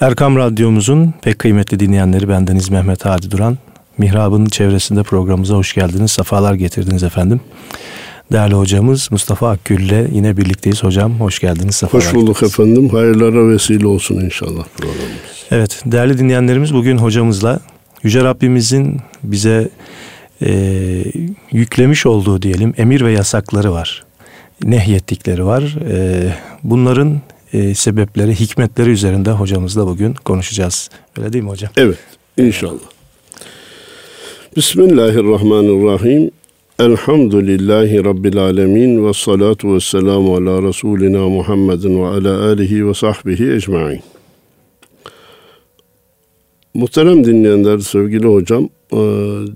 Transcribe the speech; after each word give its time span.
Erkam 0.00 0.36
Radyomuzun 0.36 1.14
pek 1.22 1.38
kıymetli 1.38 1.80
dinleyenleri 1.80 2.28
bendeniz 2.28 2.70
Mehmet 2.70 3.04
Hadi 3.04 3.30
Duran. 3.30 3.58
Mihrab'ın 3.98 4.46
çevresinde 4.46 5.02
programımıza 5.02 5.54
hoş 5.54 5.74
geldiniz. 5.74 6.10
Safalar 6.10 6.54
getirdiniz 6.54 7.02
efendim. 7.02 7.40
Değerli 8.32 8.54
hocamız 8.54 9.08
Mustafa 9.10 9.50
Akgül 9.50 9.80
ile 9.80 10.08
yine 10.12 10.36
birlikteyiz. 10.36 10.84
Hocam 10.84 11.20
hoş 11.20 11.38
geldiniz. 11.38 11.74
Safalar 11.74 12.06
hoş 12.06 12.14
bulduk 12.14 12.40
getirdiniz. 12.40 12.52
efendim. 12.52 12.88
Hayırlara 12.88 13.48
vesile 13.48 13.86
olsun 13.86 14.20
inşallah 14.20 14.64
programımız. 14.76 15.46
Evet 15.50 15.82
değerli 15.86 16.18
dinleyenlerimiz 16.18 16.74
bugün 16.74 16.98
hocamızla 16.98 17.60
Yüce 18.02 18.24
Rabbimizin 18.24 19.00
bize 19.22 19.68
e, 20.42 20.50
yüklemiş 21.52 22.06
olduğu 22.06 22.42
diyelim 22.42 22.74
emir 22.76 23.00
ve 23.00 23.12
yasakları 23.12 23.72
var. 23.72 24.04
Nehyettikleri 24.64 25.44
var. 25.44 25.76
E, 25.90 26.22
bunların 26.64 27.20
e, 27.52 27.74
sebepleri, 27.74 28.34
hikmetleri 28.34 28.90
üzerinde 28.90 29.30
hocamızla 29.30 29.86
bugün 29.86 30.14
konuşacağız. 30.14 30.90
Öyle 31.18 31.32
değil 31.32 31.44
mi 31.44 31.50
hocam? 31.50 31.70
Evet, 31.76 31.98
inşallah. 32.36 32.80
Bismillahirrahmanirrahim. 34.56 36.30
Elhamdülillahi 36.78 38.04
Rabbil 38.04 38.38
alemin 38.38 39.06
ve 39.06 39.12
salatu 39.12 39.74
ve 39.74 39.80
selamu 39.80 40.34
ala 40.34 40.62
Resulina 40.62 41.28
Muhammedin 41.28 42.02
ve 42.02 42.06
ala 42.06 42.44
alihi 42.44 42.88
ve 42.88 42.94
sahbihi 42.94 43.52
ecmain. 43.52 44.00
Muhterem 46.74 47.24
dinleyenler, 47.24 47.78
sevgili 47.78 48.26
hocam, 48.26 48.68
e, 48.92 48.98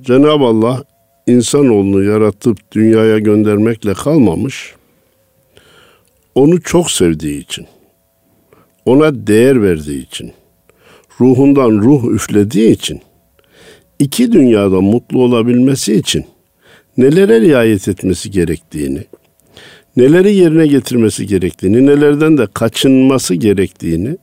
Cenab-ı 0.04 0.44
Allah 0.44 0.84
insanoğlunu 1.26 2.04
yaratıp 2.04 2.72
dünyaya 2.72 3.18
göndermekle 3.18 3.94
kalmamış, 3.94 4.74
onu 6.34 6.60
çok 6.60 6.90
sevdiği 6.90 7.44
için, 7.44 7.66
ona 8.84 9.26
değer 9.26 9.62
verdiği 9.62 10.02
için, 10.06 10.32
ruhundan 11.20 11.70
ruh 11.70 12.04
üflediği 12.04 12.70
için, 12.70 13.00
iki 13.98 14.32
dünyada 14.32 14.80
mutlu 14.80 15.22
olabilmesi 15.22 15.94
için 15.94 16.24
nelere 16.96 17.40
riayet 17.40 17.88
etmesi 17.88 18.30
gerektiğini, 18.30 19.04
neleri 19.96 20.34
yerine 20.34 20.66
getirmesi 20.66 21.26
gerektiğini, 21.26 21.86
nelerden 21.86 22.38
de 22.38 22.46
kaçınması 22.54 23.34
gerektiğini 23.34 24.16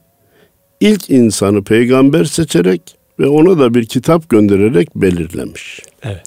ilk 0.80 1.10
insanı 1.10 1.64
peygamber 1.64 2.24
seçerek 2.24 2.82
ve 3.20 3.28
ona 3.28 3.60
da 3.60 3.74
bir 3.74 3.86
kitap 3.86 4.30
göndererek 4.30 4.96
belirlemiş. 4.96 5.80
Evet. 6.04 6.24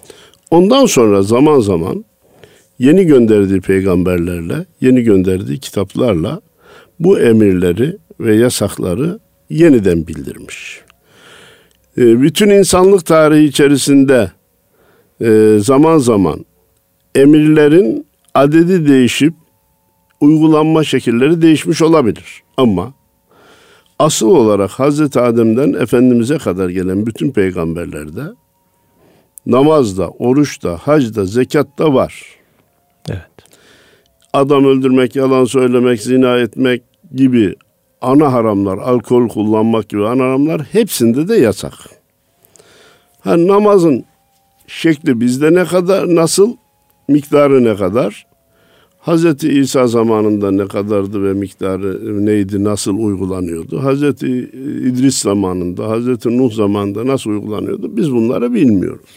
Ondan 0.50 0.86
sonra 0.86 1.22
zaman 1.22 1.61
zaman 1.61 2.05
yeni 2.78 3.06
gönderdiği 3.06 3.61
peygamberlerle, 3.61 4.55
yeni 4.80 5.02
gönderdiği 5.02 5.58
kitaplarla 5.58 6.41
bu 7.00 7.20
emirleri 7.20 7.96
ve 8.22 8.36
yasakları 8.36 9.18
yeniden 9.50 10.06
bildirmiş. 10.06 10.80
Ee, 11.98 12.22
bütün 12.22 12.50
insanlık 12.50 13.06
tarihi 13.06 13.44
içerisinde 13.44 14.30
e, 15.20 15.58
zaman 15.60 15.98
zaman 15.98 16.44
emirlerin 17.14 18.06
adedi 18.34 18.88
değişip 18.88 19.34
uygulanma 20.20 20.84
şekilleri 20.84 21.42
değişmiş 21.42 21.82
olabilir. 21.82 22.42
Ama 22.56 22.94
asıl 23.98 24.28
olarak 24.28 24.70
Hazreti 24.70 25.20
Adem'den 25.20 25.72
Efendimiz'e 25.72 26.38
kadar 26.38 26.68
gelen 26.68 27.06
bütün 27.06 27.30
peygamberlerde 27.30 28.22
namazda, 29.46 30.08
oruçta, 30.08 30.76
hacda, 30.76 31.24
zekatta 31.24 31.94
var. 31.94 32.24
Evet. 33.08 33.22
Adam 34.32 34.64
öldürmek, 34.64 35.16
yalan 35.16 35.44
söylemek, 35.44 36.02
zina 36.02 36.38
etmek 36.38 36.82
gibi 37.14 37.56
ana 38.03 38.33
haramlar, 38.33 38.78
alkol 38.78 39.28
kullanmak 39.28 39.89
gibi 39.89 40.06
ana 40.06 40.22
haramlar 40.22 40.62
hepsinde 40.62 41.28
de 41.28 41.36
yasak. 41.36 41.72
Ha, 43.20 43.47
namazın 43.47 44.05
şekli 44.67 45.20
bizde 45.20 45.55
ne 45.55 45.64
kadar, 45.64 46.14
nasıl, 46.14 46.56
miktarı 47.08 47.64
ne 47.64 47.77
kadar? 47.77 48.27
Hazreti 48.98 49.48
İsa 49.48 49.86
zamanında 49.86 50.51
ne 50.51 50.68
kadardı 50.68 51.24
ve 51.24 51.33
miktarı 51.33 52.27
neydi, 52.27 52.64
nasıl 52.64 52.98
uygulanıyordu? 52.98 53.83
Hazreti 53.83 54.29
İdris 54.86 55.18
zamanında, 55.18 55.89
Hazreti 55.89 56.39
Nuh 56.39 56.52
zamanında 56.52 57.07
nasıl 57.07 57.30
uygulanıyordu? 57.30 57.96
Biz 57.96 58.12
bunları 58.12 58.55
bilmiyoruz. 58.55 59.11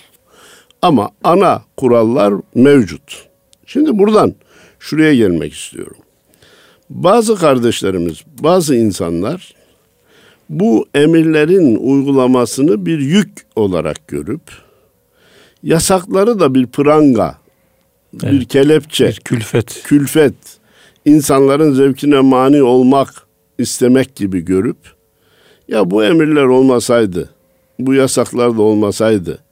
Ama 0.82 1.10
ana 1.24 1.62
kurallar 1.78 2.34
mevcut. 2.56 3.28
Şimdi 3.66 3.98
buradan 4.00 4.34
şuraya 4.80 5.16
gelmek 5.16 5.54
istiyorum. 5.54 6.05
Bazı 6.90 7.36
kardeşlerimiz, 7.36 8.18
bazı 8.40 8.76
insanlar 8.76 9.56
bu 10.50 10.86
emirlerin 10.94 11.76
uygulamasını 11.76 12.86
bir 12.86 13.00
yük 13.00 13.32
olarak 13.56 14.08
görüp 14.08 14.42
yasakları 15.64 16.40
da 16.40 16.56
bir 16.56 16.68
pranga, 16.68 17.38
evet. 18.24 18.34
bir 18.34 18.46
kelepçe, 18.46 19.08
bir 19.08 19.16
külfet. 19.16 19.84
Külfet 19.84 20.36
insanların 21.06 21.74
zevkine 21.74 22.20
mani 22.20 22.64
olmak 22.64 23.10
istemek 23.58 24.16
gibi 24.16 24.42
görüp 24.42 24.78
ya 25.68 25.92
bu 25.92 26.04
emirler 26.04 26.44
olmasaydı, 26.44 27.30
bu 27.80 27.94
yasaklar 27.94 28.58
da 28.58 28.62
olmasaydı 28.62 29.46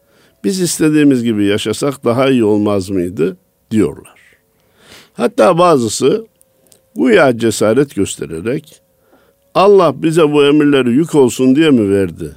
biz 0.43 0.61
istediğimiz 0.61 1.23
gibi 1.23 1.45
yaşasak 1.45 2.05
daha 2.05 2.29
iyi 2.29 2.43
olmaz 2.43 2.89
mıydı 2.89 3.37
diyorlar. 3.71 4.15
Hatta 5.13 5.57
bazısı 5.57 6.27
Güya 6.95 7.37
cesaret 7.37 7.95
göstererek 7.95 8.81
Allah 9.53 10.03
bize 10.03 10.31
bu 10.31 10.45
emirleri 10.45 10.89
yük 10.89 11.15
olsun 11.15 11.55
diye 11.55 11.69
mi 11.69 11.91
verdi? 11.91 12.31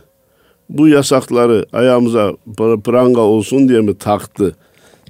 Bu 0.69 0.89
yasakları 0.89 1.67
ayağımıza 1.73 2.33
pranga 2.85 3.21
olsun 3.21 3.69
diye 3.69 3.81
mi 3.81 3.99
taktı? 3.99 4.57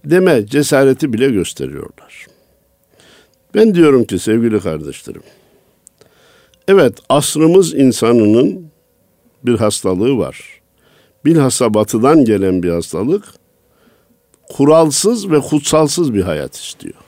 Deme 0.05 0.47
cesareti 0.47 1.13
bile 1.13 1.31
gösteriyorlar. 1.31 2.27
Ben 3.55 3.75
diyorum 3.75 4.05
ki 4.05 4.19
sevgili 4.19 4.61
kardeşlerim. 4.61 5.23
Evet 6.69 6.99
asrımız 7.09 7.75
insanının 7.75 8.71
bir 9.43 9.59
hastalığı 9.59 10.19
var. 10.19 10.61
Bilhassa 11.25 11.75
batıdan 11.75 12.25
gelen 12.25 12.63
bir 12.63 12.71
hastalık. 12.71 13.25
Kuralsız 14.49 15.31
ve 15.31 15.41
kutsalsız 15.41 16.15
bir 16.15 16.23
hayat 16.23 16.57
istiyor. 16.57 17.06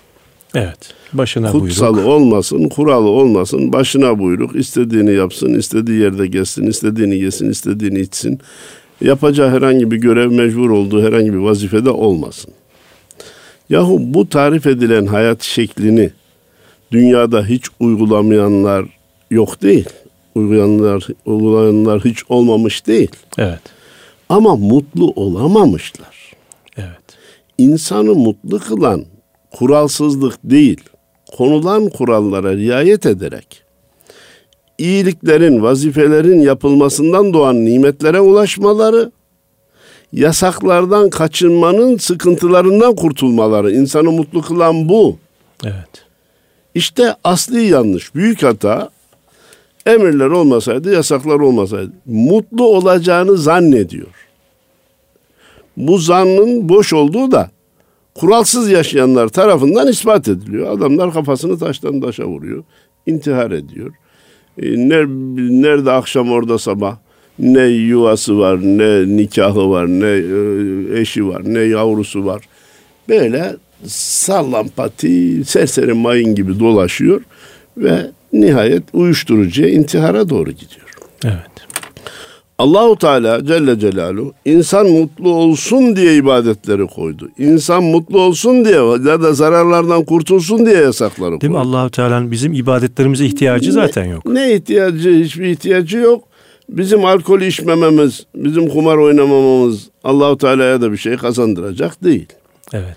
Evet. 0.55 0.79
Başına 1.13 1.53
Kutsalı 1.53 1.97
buyruk. 1.97 2.09
olmasın, 2.09 2.69
kuralı 2.69 3.09
olmasın, 3.09 3.73
başına 3.73 4.19
buyruk. 4.19 4.57
istediğini 4.57 5.13
yapsın, 5.13 5.55
istediği 5.55 6.01
yerde 6.01 6.27
gezsin, 6.27 6.67
istediğini 6.67 7.17
yesin, 7.17 7.51
istediğini 7.51 8.01
içsin. 8.01 8.39
Yapacağı 9.01 9.51
herhangi 9.51 9.91
bir 9.91 9.97
görev, 9.97 10.31
mecbur 10.31 10.71
olduğu 10.71 11.03
herhangi 11.03 11.33
bir 11.33 11.39
vazifede 11.39 11.91
olmasın. 11.91 12.55
Yahu 13.71 13.99
bu 14.01 14.29
tarif 14.29 14.67
edilen 14.67 15.07
hayat 15.07 15.43
şeklini 15.43 16.11
dünyada 16.93 17.45
hiç 17.47 17.65
uygulamayanlar 17.81 18.87
yok 19.31 19.63
değil. 19.63 19.89
Uygulayanlar, 20.35 21.07
uygulayanlar 21.27 22.05
hiç 22.05 22.19
olmamış 22.29 22.87
değil. 22.87 23.11
Evet. 23.39 23.61
Ama 24.29 24.57
mutlu 24.57 25.13
olamamışlar. 25.17 26.33
Evet. 26.77 27.19
İnsanı 27.59 28.15
mutlu 28.15 28.59
kılan 28.59 29.05
kuralsızlık 29.51 30.39
değil, 30.45 30.81
konulan 31.37 31.89
kurallara 31.89 32.57
riayet 32.57 33.07
ederek 33.07 33.69
iyiliklerin, 34.79 35.63
vazifelerin 35.63 36.41
yapılmasından 36.41 37.33
doğan 37.33 37.65
nimetlere 37.65 38.21
ulaşmaları, 38.21 39.13
yasaklardan 40.13 41.11
kaçınmanın 41.11 41.97
sıkıntılarından 41.97 42.95
kurtulmaları, 42.97 43.73
insanı 43.73 44.11
mutlu 44.11 44.43
kılan 44.43 44.89
bu. 44.89 45.19
Evet. 45.65 46.05
İşte 46.75 47.15
asli 47.25 47.65
yanlış, 47.65 48.15
büyük 48.15 48.43
hata 48.43 48.91
emirler 49.87 50.27
olmasaydı, 50.27 50.93
yasaklar 50.93 51.41
olmasaydı 51.41 51.93
mutlu 52.07 52.67
olacağını 52.67 53.37
zannediyor. 53.37 54.29
Bu 55.77 55.99
zannın 55.99 56.69
boş 56.69 56.93
olduğu 56.93 57.31
da 57.31 57.51
kuralsız 58.19 58.71
yaşayanlar 58.71 59.29
tarafından 59.29 59.89
ispat 59.89 60.29
ediliyor. 60.29 60.71
Adamlar 60.77 61.13
kafasını 61.13 61.59
taştan 61.59 62.01
taşa 62.01 62.25
vuruyor. 62.25 62.65
intihar 63.07 63.51
ediyor. 63.51 63.93
E, 64.63 64.89
nerede 65.63 65.93
akşam 65.93 66.31
orada 66.31 66.59
sabah 66.59 66.97
ne 67.39 67.65
yuvası 67.65 68.39
var, 68.39 68.61
ne 68.63 69.17
nikahı 69.17 69.71
var, 69.71 69.87
ne 69.87 70.07
e, 70.07 71.01
eşi 71.01 71.29
var, 71.29 71.43
ne 71.45 71.59
yavrusu 71.59 72.25
var. 72.25 72.43
Böyle 73.09 73.57
sallam 73.87 74.69
pati, 74.69 75.45
serseri 75.45 75.93
mayın 75.93 76.35
gibi 76.35 76.61
dolaşıyor 76.61 77.23
ve 77.77 78.11
nihayet 78.33 78.83
uyuşturucuya 78.93 79.69
intihara 79.69 80.29
doğru 80.29 80.51
gidiyor. 80.51 80.89
Evet. 81.25 81.58
Allahu 82.59 82.97
Teala 82.97 83.45
Celle 83.45 83.79
Celaluhu 83.79 84.35
insan 84.45 84.87
mutlu 84.87 85.31
olsun 85.31 85.97
diye 85.97 86.17
ibadetleri 86.17 86.87
koydu. 86.87 87.29
İnsan 87.39 87.85
mutlu 87.85 88.21
olsun 88.21 88.65
diye 88.65 88.75
ya 89.11 89.23
da 89.23 89.33
zararlardan 89.33 90.05
kurtulsun 90.05 90.67
diye 90.67 90.77
yasakları 90.77 91.31
koydu. 91.31 91.41
Değil 91.41 91.53
mi 91.53 91.59
Allahu 91.59 91.91
Teala'nın 91.91 92.31
bizim 92.31 92.53
ibadetlerimize 92.53 93.27
ihtiyacı 93.27 93.69
ne, 93.69 93.73
zaten 93.73 94.05
yok. 94.05 94.27
Ne 94.27 94.55
ihtiyacı? 94.55 95.11
Hiçbir 95.11 95.47
ihtiyacı 95.47 95.99
yok. 95.99 96.25
Bizim 96.69 97.05
alkol 97.05 97.41
içmememiz, 97.41 98.27
bizim 98.35 98.69
kumar 98.69 98.97
oynamamamız 98.97 99.89
Allahu 100.05 100.39
Teala'ya 100.39 100.81
da 100.81 100.93
bir 100.93 100.97
şey 100.97 101.17
kazandıracak 101.17 102.05
değil. 102.05 102.27
Evet. 102.73 102.97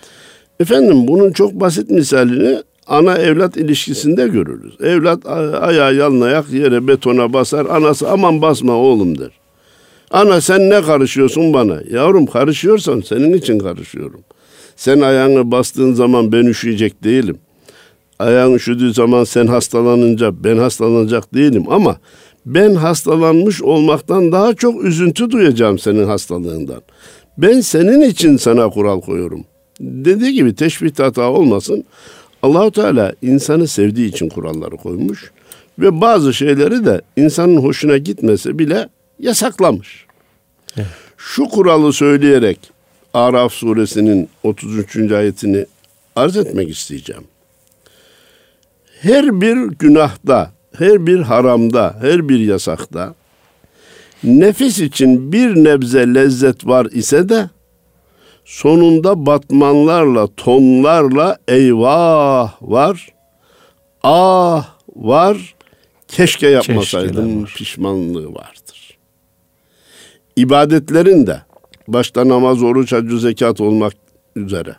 Efendim 0.59 1.07
bunun 1.07 1.31
çok 1.31 1.53
basit 1.53 1.89
misalini 1.89 2.57
ana 2.87 3.17
evlat 3.17 3.57
ilişkisinde 3.57 4.27
görürüz. 4.27 4.73
Evlat 4.81 5.25
ayağı 5.61 5.95
yalnayak 5.95 6.49
yere 6.53 6.87
betona 6.87 7.33
basar. 7.33 7.65
Anası 7.65 8.09
aman 8.09 8.41
basma 8.41 8.73
oğlum 8.73 9.19
der. 9.19 9.40
Ana 10.11 10.41
sen 10.41 10.69
ne 10.69 10.81
karışıyorsun 10.81 11.53
bana? 11.53 11.79
Yavrum 11.91 12.25
karışıyorsan 12.25 13.01
senin 13.01 13.33
için 13.33 13.59
karışıyorum. 13.59 14.21
Sen 14.75 14.99
ayağını 15.01 15.51
bastığın 15.51 15.93
zaman 15.93 16.31
ben 16.31 16.45
üşüyecek 16.45 17.03
değilim. 17.03 17.37
Ayağın 18.19 18.53
üşüdüğü 18.53 18.93
zaman 18.93 19.23
sen 19.23 19.47
hastalanınca 19.47 20.43
ben 20.43 20.57
hastalanacak 20.57 21.33
değilim 21.33 21.65
ama 21.69 21.97
ben 22.45 22.75
hastalanmış 22.75 23.61
olmaktan 23.61 24.31
daha 24.31 24.53
çok 24.53 24.83
üzüntü 24.83 25.31
duyacağım 25.31 25.79
senin 25.79 26.07
hastalığından. 26.07 26.81
Ben 27.37 27.61
senin 27.61 28.01
için 28.01 28.37
sana 28.37 28.69
kural 28.69 29.01
koyuyorum. 29.01 29.45
Dediği 29.79 30.33
gibi 30.33 30.55
teşbih 30.55 30.91
hata 30.97 31.29
olmasın. 31.29 31.83
Allahu 32.43 32.71
Teala 32.71 33.13
insanı 33.21 33.67
sevdiği 33.67 34.09
için 34.09 34.29
kuralları 34.29 34.77
koymuş 34.77 35.31
ve 35.79 36.01
bazı 36.01 36.33
şeyleri 36.33 36.85
de 36.85 37.01
insanın 37.17 37.57
hoşuna 37.57 37.97
gitmese 37.97 38.59
bile 38.59 38.89
yasaklamış. 39.21 40.05
Evet. 40.77 40.87
Şu 41.17 41.49
kuralı 41.49 41.93
söyleyerek 41.93 42.59
Araf 43.13 43.53
suresinin 43.53 44.29
33. 44.43 45.11
ayetini 45.11 45.65
arz 46.15 46.37
etmek 46.37 46.69
isteyeceğim. 46.69 47.23
Her 49.01 49.41
bir 49.41 49.57
günahda, 49.57 50.51
her 50.77 51.07
bir 51.07 51.19
haramda, 51.19 51.95
her 52.01 52.29
bir 52.29 52.39
yasakta 52.39 53.15
nefis 54.23 54.79
için 54.79 55.31
bir 55.31 55.55
nebze 55.55 56.13
lezzet 56.13 56.67
var 56.67 56.85
ise 56.85 57.29
de 57.29 57.49
sonunda 58.45 59.25
batmanlarla, 59.25 60.27
tonlarla 60.37 61.37
eyvah 61.47 62.53
var, 62.61 63.13
ah 64.03 64.69
var, 64.95 65.55
keşke 66.07 66.47
yapmasaydım 66.47 67.45
pişmanlığı 67.45 68.33
vardır. 68.33 68.80
İbadetlerin 70.35 71.27
de 71.27 71.41
başta 71.87 72.27
namaz, 72.27 72.63
oruç, 72.63 72.93
hacı, 72.93 73.19
zekat 73.19 73.61
olmak 73.61 73.93
üzere 74.35 74.75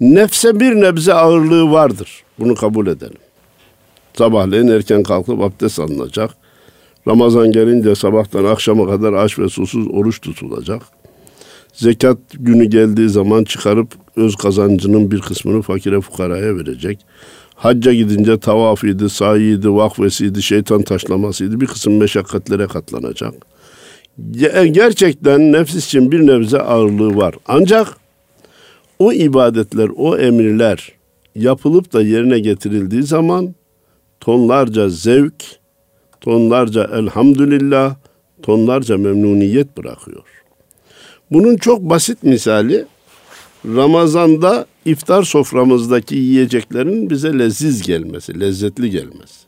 nefse 0.00 0.60
bir 0.60 0.74
nebze 0.74 1.14
ağırlığı 1.14 1.70
vardır. 1.70 2.22
Bunu 2.38 2.54
kabul 2.54 2.86
edelim. 2.86 3.18
Sabahleyin 4.18 4.68
erken 4.68 5.02
kalkıp 5.02 5.40
abdest 5.40 5.78
alınacak. 5.78 6.30
Ramazan 7.08 7.52
gelince 7.52 7.94
sabahtan 7.94 8.44
akşama 8.44 8.86
kadar 8.86 9.12
aç 9.12 9.38
ve 9.38 9.48
susuz 9.48 9.86
oruç 9.88 10.20
tutulacak. 10.20 10.82
Zekat 11.72 12.18
günü 12.34 12.64
geldiği 12.64 13.08
zaman 13.08 13.44
çıkarıp 13.44 13.88
öz 14.16 14.36
kazancının 14.36 15.10
bir 15.10 15.20
kısmını 15.20 15.62
fakire 15.62 16.00
fukaraya 16.00 16.56
verecek. 16.56 16.98
Hacca 17.54 17.92
gidince 17.92 18.38
tavafıydı, 18.38 19.08
sayiydi, 19.08 19.70
vakfesiydi, 19.70 20.42
şeytan 20.42 20.82
taşlamasıydı. 20.82 21.60
Bir 21.60 21.66
kısım 21.66 21.96
meşakkatlere 21.96 22.66
katlanacak. 22.66 23.34
Gerçekten 24.70 25.52
nefis 25.52 25.86
için 25.86 26.12
bir 26.12 26.26
nebze 26.26 26.58
ağırlığı 26.58 27.16
var. 27.16 27.34
Ancak 27.46 27.96
o 28.98 29.12
ibadetler, 29.12 29.90
o 29.96 30.18
emirler 30.18 30.92
yapılıp 31.34 31.92
da 31.92 32.02
yerine 32.02 32.38
getirildiği 32.38 33.02
zaman 33.02 33.54
tonlarca 34.20 34.88
zevk, 34.88 35.44
tonlarca 36.20 36.84
elhamdülillah, 36.84 37.96
tonlarca 38.42 38.98
memnuniyet 38.98 39.76
bırakıyor. 39.76 40.24
Bunun 41.30 41.56
çok 41.56 41.82
basit 41.82 42.22
misali 42.22 42.86
Ramazan'da 43.64 44.66
iftar 44.84 45.22
soframızdaki 45.22 46.16
yiyeceklerin 46.16 47.10
bize 47.10 47.38
leziz 47.38 47.82
gelmesi, 47.82 48.40
lezzetli 48.40 48.90
gelmesi. 48.90 49.46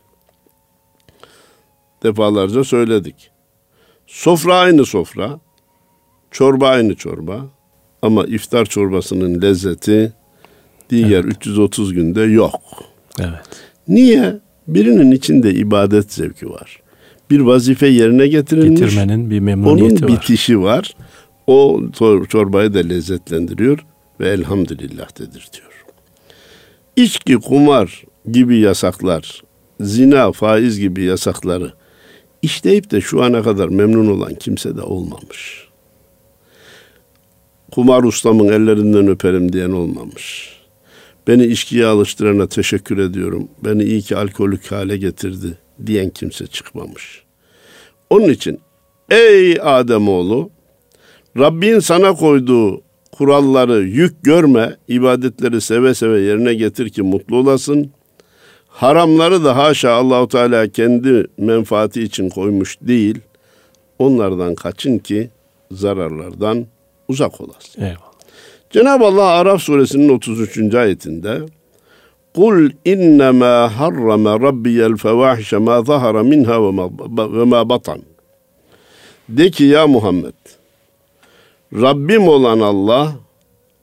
Defalarca 2.02 2.64
söyledik. 2.64 3.30
Sofra 4.08 4.54
aynı 4.58 4.86
sofra, 4.86 5.40
çorba 6.30 6.68
aynı 6.68 6.94
çorba 6.94 7.46
ama 8.02 8.24
iftar 8.24 8.64
çorbasının 8.64 9.42
lezzeti 9.42 10.12
diğer 10.90 11.24
evet. 11.24 11.36
330 11.36 11.92
günde 11.92 12.20
yok. 12.20 12.60
Evet. 13.20 13.40
Niye? 13.88 14.38
Birinin 14.68 15.10
içinde 15.10 15.54
ibadet 15.54 16.12
zevki 16.12 16.50
var. 16.50 16.82
Bir 17.30 17.40
vazife 17.40 17.86
yerine 17.86 18.28
getirilmiş. 18.28 18.80
Getirmenin 18.80 19.30
bir 19.30 19.40
memnuniyeti 19.40 20.04
onun 20.04 20.16
bitişi 20.16 20.60
var. 20.60 20.96
O 21.46 21.80
çorbayı 22.28 22.74
da 22.74 22.78
lezzetlendiriyor 22.78 23.86
ve 24.20 24.28
elhamdülillah 24.28 25.18
dedirtiyor. 25.18 25.84
İçki, 26.96 27.34
kumar 27.34 28.04
gibi 28.32 28.58
yasaklar, 28.58 29.42
zina, 29.80 30.32
faiz 30.32 30.78
gibi 30.78 31.04
yasakları 31.04 31.77
işleyip 32.42 32.90
de 32.90 33.00
şu 33.00 33.22
ana 33.22 33.42
kadar 33.42 33.68
memnun 33.68 34.06
olan 34.06 34.34
kimse 34.34 34.76
de 34.76 34.82
olmamış. 34.82 35.68
Kumar 37.72 38.02
ustamın 38.02 38.48
ellerinden 38.48 39.06
öperim 39.08 39.52
diyen 39.52 39.70
olmamış. 39.70 40.58
Beni 41.28 41.46
içkiye 41.46 41.86
alıştırana 41.86 42.46
teşekkür 42.46 42.98
ediyorum. 42.98 43.48
Beni 43.64 43.82
iyi 43.82 44.02
ki 44.02 44.16
alkolik 44.16 44.72
hale 44.72 44.96
getirdi 44.96 45.58
diyen 45.86 46.10
kimse 46.10 46.46
çıkmamış. 46.46 47.22
Onun 48.10 48.28
için 48.28 48.60
ey 49.10 49.58
Ademoğlu 49.62 50.50
Rabbin 51.38 51.78
sana 51.78 52.14
koyduğu 52.14 52.82
kuralları 53.12 53.82
yük 53.82 54.24
görme, 54.24 54.76
ibadetleri 54.88 55.60
seve 55.60 55.94
seve 55.94 56.20
yerine 56.20 56.54
getir 56.54 56.88
ki 56.88 57.02
mutlu 57.02 57.36
olasın. 57.36 57.90
Haramları 58.78 59.44
da 59.44 59.56
haşa 59.56 59.90
Allahu 59.90 60.28
Teala 60.28 60.68
kendi 60.68 61.26
menfaati 61.38 62.02
için 62.02 62.28
koymuş 62.28 62.78
değil. 62.82 63.18
Onlardan 63.98 64.54
kaçın 64.54 64.98
ki 64.98 65.30
zararlardan 65.70 66.66
uzak 67.08 67.40
olasın. 67.40 67.82
Eyvallah. 67.82 68.12
Cenab-ı 68.70 69.04
Allah 69.04 69.24
Araf 69.24 69.62
suresinin 69.62 70.08
33. 70.08 70.74
ayetinde 70.74 71.40
Kul 72.34 72.70
innema 72.84 73.78
harrama 73.78 74.40
rabbiyel 74.40 74.96
fevahişe 74.96 75.56
ma 75.56 75.82
zahara 75.82 76.22
minha 76.22 76.62
ve 77.38 77.44
ma 77.44 77.68
batan. 77.68 78.00
De 79.28 79.50
ki 79.50 79.64
ya 79.64 79.86
Muhammed 79.86 80.34
Rabbim 81.72 82.28
olan 82.28 82.60
Allah 82.60 83.12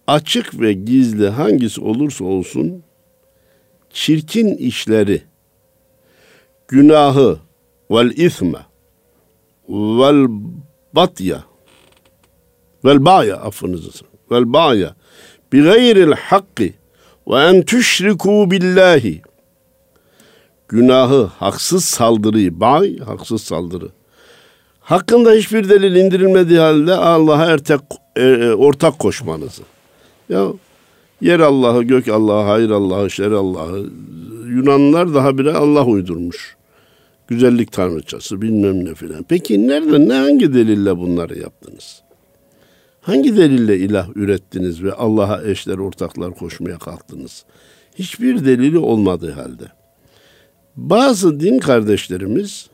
açık 0.08 0.62
ve 0.62 0.74
gizli 0.74 1.30
hangisi 1.30 1.82
olursa 1.82 2.24
olsun 2.26 2.85
çirkin 3.96 4.56
işleri, 4.56 5.22
günahı, 6.68 7.40
vel 7.92 8.12
isme, 8.12 8.60
vel 9.70 10.28
batya, 10.94 11.44
vel 12.86 13.06
baya 13.06 13.36
affınızı 13.36 14.06
vel 14.32 14.54
baya 14.54 14.96
bi 15.54 15.62
gayril 15.64 16.12
hakki 16.12 16.74
ve 17.28 17.36
en 17.36 17.62
tüşriku 17.62 18.52
billahi 18.52 19.22
günahı 20.68 21.24
haksız 21.24 21.86
saldırıyı 21.86 22.60
bay 22.60 23.00
haksız 23.00 23.42
saldırı 23.42 23.90
hakkında 24.80 25.32
hiçbir 25.32 25.70
delil 25.70 25.96
indirilmediği 25.96 26.60
halde 26.60 26.94
Allah'a 26.94 27.46
ertek, 27.46 27.80
e, 28.16 28.22
e, 28.22 28.54
ortak 28.54 29.00
koşmanızı. 29.00 29.62
Ya 30.30 30.48
yer 31.22 31.40
Allah'ı, 31.40 31.84
gök 31.84 32.08
Allah'ı, 32.08 32.44
hayır 32.44 32.70
Allah'ı, 32.70 33.10
şer 33.10 33.32
Allah'ı. 33.32 33.90
Yunanlılar 34.48 35.14
daha 35.14 35.38
bire 35.38 35.54
Allah 35.54 35.86
uydurmuş. 35.86 36.56
Güzellik 37.28 37.72
tanrıçası 37.72 38.42
bilmem 38.42 38.86
ne 38.86 38.96
filan. 38.96 39.24
Peki 39.24 39.68
nerede, 39.68 40.10
ne 40.10 40.14
hangi 40.14 40.54
delille 40.54 40.98
bunları 40.98 41.40
yaptınız? 41.40 42.02
Hangi 43.02 43.38
delille 43.38 43.78
ilah 43.78 44.10
ürettiniz 44.16 44.84
ve 44.84 44.94
Allah'a 44.94 45.44
eşler, 45.44 45.78
ortaklar 45.78 46.36
koşmaya 46.36 46.78
kalktınız? 46.78 47.46
Hiçbir 47.96 48.46
delili 48.46 48.78
olmadığı 48.78 49.32
halde. 49.32 49.64
Bazı 50.76 51.40
din 51.40 51.60
kardeşlerimiz 51.60 52.70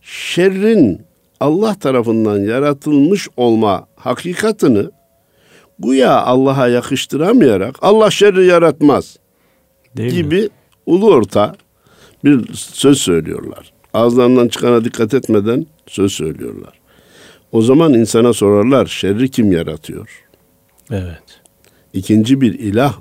şerrin 0.00 1.02
Allah 1.40 1.78
tarafından 1.78 2.38
yaratılmış 2.38 3.28
olma 3.36 3.86
hakikatını 3.96 4.90
güya 5.78 6.22
Allah'a 6.22 6.68
yakıştıramayarak 6.68 7.76
Allah 7.82 8.10
şerri 8.10 8.46
yaratmaz 8.46 9.16
Değil 9.96 10.12
gibi 10.12 10.40
mi? 10.40 10.48
ulu 10.86 11.14
orta 11.14 11.54
bir 12.24 12.54
söz 12.54 12.98
söylüyorlar. 12.98 13.72
Ağızlarından 13.94 14.48
çıkana 14.48 14.84
dikkat 14.84 15.14
etmeden 15.14 15.66
söz 15.86 16.12
söylüyorlar. 16.12 16.80
O 17.52 17.62
zaman 17.62 17.94
insana 17.94 18.32
sorarlar 18.32 18.86
şerri 18.86 19.30
kim 19.30 19.52
yaratıyor? 19.52 20.24
Evet. 20.90 21.40
İkinci 21.92 22.40
bir 22.40 22.58
ilah 22.58 22.94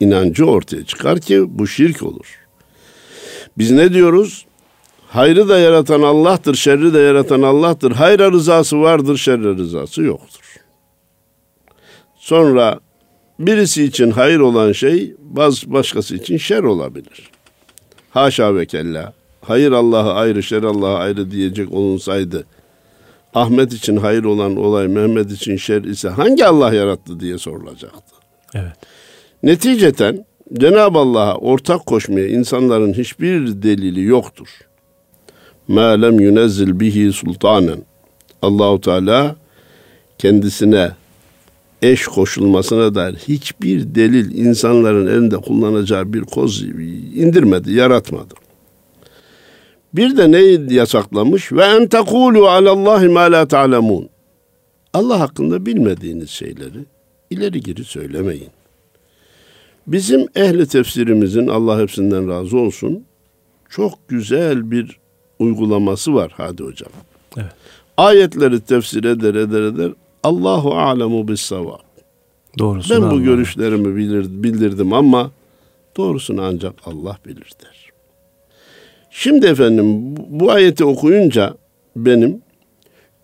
inancı 0.00 0.44
ortaya 0.46 0.84
çıkar 0.84 1.20
ki 1.20 1.44
bu 1.58 1.66
şirk 1.66 2.02
olur. 2.02 2.38
Biz 3.58 3.70
ne 3.70 3.92
diyoruz? 3.92 4.46
Hayrı 5.08 5.48
da 5.48 5.58
yaratan 5.58 6.02
Allah'tır, 6.02 6.54
şerri 6.54 6.94
de 6.94 6.98
yaratan 6.98 7.42
Allah'tır. 7.42 7.92
Hayra 7.92 8.32
rızası 8.32 8.80
vardır, 8.80 9.16
şerre 9.16 9.56
rızası 9.56 10.02
yoktur. 10.02 10.45
Sonra 12.26 12.80
birisi 13.38 13.84
için 13.84 14.10
hayır 14.10 14.40
olan 14.40 14.72
şey 14.72 15.14
bazı 15.20 15.72
başkası 15.72 16.16
için 16.16 16.36
şer 16.36 16.62
olabilir. 16.62 17.30
Haşa 18.10 18.54
ve 18.54 18.66
kella. 18.66 19.12
Hayır 19.40 19.72
Allah'a 19.72 20.14
ayrı, 20.14 20.42
şer 20.42 20.62
Allah'a 20.62 20.98
ayrı 20.98 21.30
diyecek 21.30 21.72
olunsaydı 21.72 22.46
Ahmet 23.34 23.72
için 23.72 23.96
hayır 23.96 24.24
olan 24.24 24.56
olay 24.56 24.88
Mehmet 24.88 25.30
için 25.32 25.56
şer 25.56 25.82
ise 25.82 26.08
hangi 26.08 26.46
Allah 26.46 26.74
yarattı 26.74 27.20
diye 27.20 27.38
sorulacaktı. 27.38 28.14
Evet. 28.54 28.76
Neticeten 29.42 30.24
Cenab-ı 30.52 30.98
Allah'a 30.98 31.34
ortak 31.34 31.86
koşmaya 31.86 32.28
insanların 32.28 32.92
hiçbir 32.92 33.62
delili 33.62 34.02
yoktur. 34.02 34.48
Ma 35.68 35.88
lem 35.88 36.20
yunezzil 36.20 36.80
bihi 36.80 37.12
sultanen. 37.12 37.78
Allahu 38.42 38.80
Teala 38.80 39.36
kendisine 40.18 40.90
eş 41.82 42.06
koşulmasına 42.06 42.94
dair 42.94 43.14
hiçbir 43.14 43.94
delil 43.94 44.38
insanların 44.38 45.06
elinde 45.06 45.36
kullanacağı 45.36 46.12
bir 46.12 46.20
koz 46.20 46.62
indirmedi, 47.14 47.72
yaratmadı. 47.72 48.34
Bir 49.94 50.16
de 50.16 50.32
neyi 50.32 50.74
yasaklamış? 50.74 51.52
Ve 51.52 51.64
en 51.64 51.86
tekulu 51.86 52.48
alallahi 52.48 53.08
ma 53.08 53.20
la 53.20 53.48
ta'lemun. 53.48 54.08
Allah 54.94 55.20
hakkında 55.20 55.66
bilmediğiniz 55.66 56.30
şeyleri 56.30 56.84
ileri 57.30 57.60
geri 57.60 57.84
söylemeyin. 57.84 58.48
Bizim 59.86 60.26
ehli 60.36 60.66
tefsirimizin 60.66 61.46
Allah 61.46 61.80
hepsinden 61.80 62.28
razı 62.28 62.58
olsun 62.58 63.04
çok 63.68 64.08
güzel 64.08 64.70
bir 64.70 64.98
uygulaması 65.38 66.14
var 66.14 66.32
hadi 66.36 66.62
hocam. 66.62 66.90
Evet. 67.36 67.52
Ayetleri 67.96 68.60
tefsir 68.60 69.04
eder 69.04 69.34
eder 69.34 69.62
eder. 69.62 69.92
Allahu 70.26 70.74
alemu 70.74 71.28
bis 71.28 71.40
savab. 71.40 71.78
Doğrusu 72.58 72.94
Ben 72.94 73.02
bu 73.02 73.06
Allah. 73.06 73.20
görüşlerimi 73.24 73.96
bilir, 73.96 74.26
bildirdim 74.42 74.92
ama 74.92 75.30
doğrusunu 75.96 76.42
ancak 76.42 76.74
Allah 76.84 77.18
bilir 77.26 77.50
der. 77.64 77.90
Şimdi 79.10 79.46
efendim 79.46 80.16
bu- 80.16 80.50
ayeti 80.50 80.84
okuyunca 80.84 81.54
benim 81.96 82.42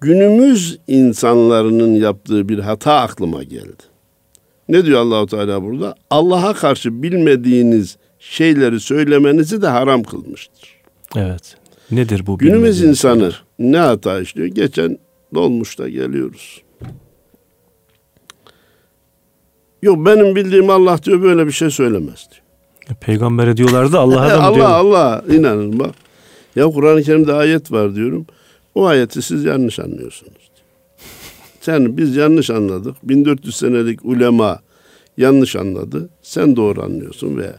günümüz 0.00 0.78
insanların 0.88 1.94
yaptığı 1.94 2.48
bir 2.48 2.58
hata 2.58 2.92
aklıma 2.94 3.42
geldi. 3.42 3.82
Ne 4.68 4.84
diyor 4.84 5.00
Allahu 5.00 5.26
Teala 5.26 5.62
burada? 5.62 5.94
Allah'a 6.10 6.54
karşı 6.54 7.02
bilmediğiniz 7.02 7.96
şeyleri 8.18 8.80
söylemenizi 8.80 9.62
de 9.62 9.66
haram 9.66 10.02
kılmıştır. 10.02 10.68
Evet. 11.16 11.56
Nedir 11.90 12.26
bu? 12.26 12.38
Günümüz 12.38 12.82
insanı 12.82 13.32
ne 13.58 13.78
hata 13.78 14.20
işliyor? 14.20 14.46
Geçen 14.48 14.98
dolmuşta 15.34 15.88
geliyoruz. 15.88 16.62
Yok 19.82 20.06
benim 20.06 20.36
bildiğim 20.36 20.70
Allah 20.70 21.02
diyor 21.02 21.22
böyle 21.22 21.46
bir 21.46 21.52
şey 21.52 21.70
söylemez 21.70 22.28
diyor. 22.30 22.42
Peygambere 23.00 23.56
diyorlardı 23.56 23.98
Allah'a 23.98 24.30
da 24.30 24.36
mı 24.36 24.42
Allah 24.46 24.54
diyor? 24.54 24.66
Allah 24.70 25.24
inanın 25.30 25.78
bak. 25.78 25.90
Ya 26.56 26.64
Kur'an-ı 26.66 27.02
Kerim'de 27.02 27.32
ayet 27.32 27.72
var 27.72 27.94
diyorum. 27.94 28.26
O 28.74 28.86
ayeti 28.86 29.22
siz 29.22 29.44
yanlış 29.44 29.78
anlıyorsunuz. 29.78 30.32
diyor. 30.34 30.66
Sen 31.60 31.96
biz 31.96 32.16
yanlış 32.16 32.50
anladık. 32.50 32.96
1400 33.02 33.56
senelik 33.56 34.04
ulema 34.04 34.58
yanlış 35.16 35.56
anladı. 35.56 36.08
Sen 36.22 36.56
doğru 36.56 36.82
anlıyorsun 36.82 37.36
ve 37.36 37.52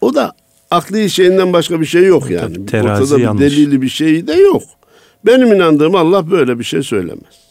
o 0.00 0.14
da 0.14 0.32
akli 0.70 1.10
şeyinden 1.10 1.52
başka 1.52 1.80
bir 1.80 1.86
şey 1.86 2.04
yok 2.04 2.30
yani. 2.30 2.66
Tabii, 2.66 2.82
Ortada 2.88 3.16
bir 3.16 3.22
yanlış. 3.22 3.42
delili 3.42 3.82
bir 3.82 3.88
şey 3.88 4.26
de 4.26 4.32
yok. 4.34 4.62
Benim 5.26 5.52
inandığım 5.52 5.94
Allah 5.94 6.30
böyle 6.30 6.58
bir 6.58 6.64
şey 6.64 6.82
söylemez. 6.82 7.49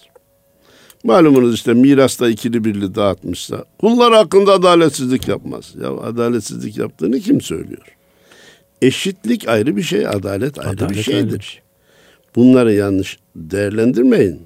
Malumunuz 1.03 1.53
işte 1.55 1.73
mirasta 1.73 2.29
ikili 2.29 2.63
birli 2.63 2.95
dağıtmışsa 2.95 3.65
kullar 3.79 4.13
hakkında 4.13 4.53
adaletsizlik 4.53 5.27
yapmaz. 5.27 5.73
Ya 5.81 5.89
adaletsizlik 5.91 6.77
yaptığını 6.77 7.19
kim 7.19 7.41
söylüyor? 7.41 7.95
Eşitlik 8.81 9.47
ayrı 9.47 9.75
bir 9.77 9.81
şey, 9.81 10.07
adalet 10.07 10.59
ayrı 10.59 10.69
Adalet 10.69 10.91
bir 10.97 11.03
şeydir. 11.03 11.39
bir 11.39 11.43
şey. 11.43 11.61
Bunları 12.35 12.73
yanlış 12.73 13.17
değerlendirmeyin. 13.35 14.41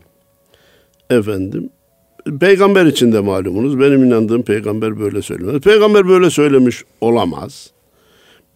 Efendim, 1.10 1.70
peygamber 2.40 2.86
için 2.86 3.12
de 3.12 3.20
malumunuz. 3.20 3.80
Benim 3.80 4.04
inandığım 4.04 4.44
peygamber 4.44 5.00
böyle 5.00 5.22
söylemez. 5.22 5.62
Peygamber 5.62 6.08
böyle 6.08 6.30
söylemiş 6.30 6.84
olamaz. 7.02 7.72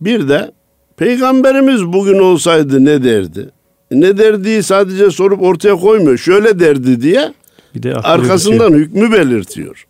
Bir 0.02 0.30
de 0.30 0.52
peygamberimiz 0.98 1.86
bugün 1.86 2.20
olsaydı 2.20 2.86
ne 2.86 3.04
derdi? 3.04 3.50
Ne 3.92 4.18
derdiği 4.18 4.64
sadece 4.64 5.12
sorup 5.12 5.42
ortaya 5.42 5.76
koymuyor. 5.76 6.18
Şöyle 6.18 6.60
derdi 6.60 7.02
diye 7.02 7.34
Bir 7.78 7.84
de 7.84 7.96
arkasından 7.96 8.74
hükmü 8.74 9.12
belirtiyor. 9.12 9.88